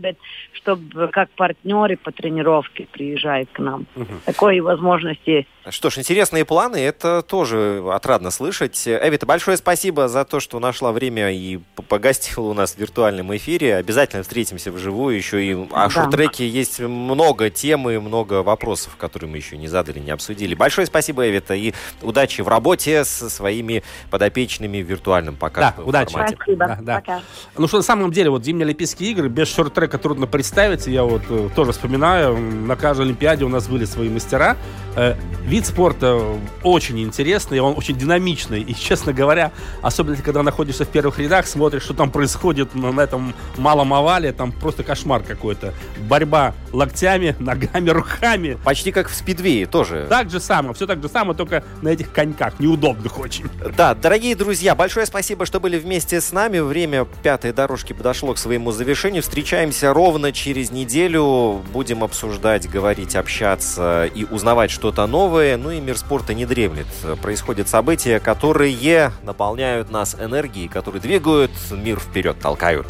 [0.54, 3.86] чтобы как партнеры по тренировке приезжают к нам.
[4.26, 5.48] Такой возможность есть.
[5.70, 8.88] Что ж, интересные планы, это тоже отрадно слышать.
[8.88, 13.76] Эвита, большое спасибо за то, что нашла время и погостила у нас в виртуальном эфире.
[13.76, 15.16] Обязательно встретимся вживую.
[15.16, 15.90] Еще и о Да.
[15.90, 20.56] шорт-треке есть много тем и много вопросов, которые мы еще не задали, не обсудили.
[20.56, 26.12] Большое спасибо, Эвита, и удачи в работе со своими подопечными в виртуальном пока Да, удачи.
[26.14, 26.36] формате.
[26.36, 26.68] Спасибо.
[26.68, 26.96] Да, да.
[26.96, 27.22] Пока.
[27.58, 30.88] Ну что на самом деле, вот зимние Олимпийские игры без шорт-трека трудно представить.
[30.88, 34.58] Я вот э, тоже вспоминаю, на каждой Олимпиаде у нас были свои мастера.
[34.96, 36.20] Э, вид спорта
[36.64, 38.62] очень интересный, он очень динамичный.
[38.62, 43.02] И, честно говоря, особенно когда находишься в первых рядах, смотришь, что там происходит на, на
[43.02, 45.74] этом малом овале, там просто кошмар какой-то.
[45.98, 48.58] Борьба локтями, ногами, руками.
[48.64, 50.08] Почти как в спидвее тоже.
[50.10, 53.46] Так же самое, все так же самое, только на этих коньках, неудобных очень.
[53.78, 56.58] Да, дорогие друзья, большое спасибо, что были вместе с нами.
[56.58, 59.22] Время пятой дорожки подошло к своему завершению.
[59.22, 61.62] Встречаемся ровно через неделю.
[61.72, 65.58] Будем обсуждать, говорить, общаться и узнавать что-то новое.
[65.58, 66.88] Ну и мир спорта не дремлет.
[67.22, 72.88] Происходят события, которые наполняют нас энергией, которые двигают мир вперед, толкают.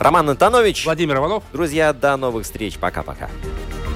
[0.00, 0.86] Роман Антонович.
[0.86, 1.44] Владимир Иванов.
[1.52, 2.78] Друзья, до новых встреч.
[2.78, 3.30] Пока-пока.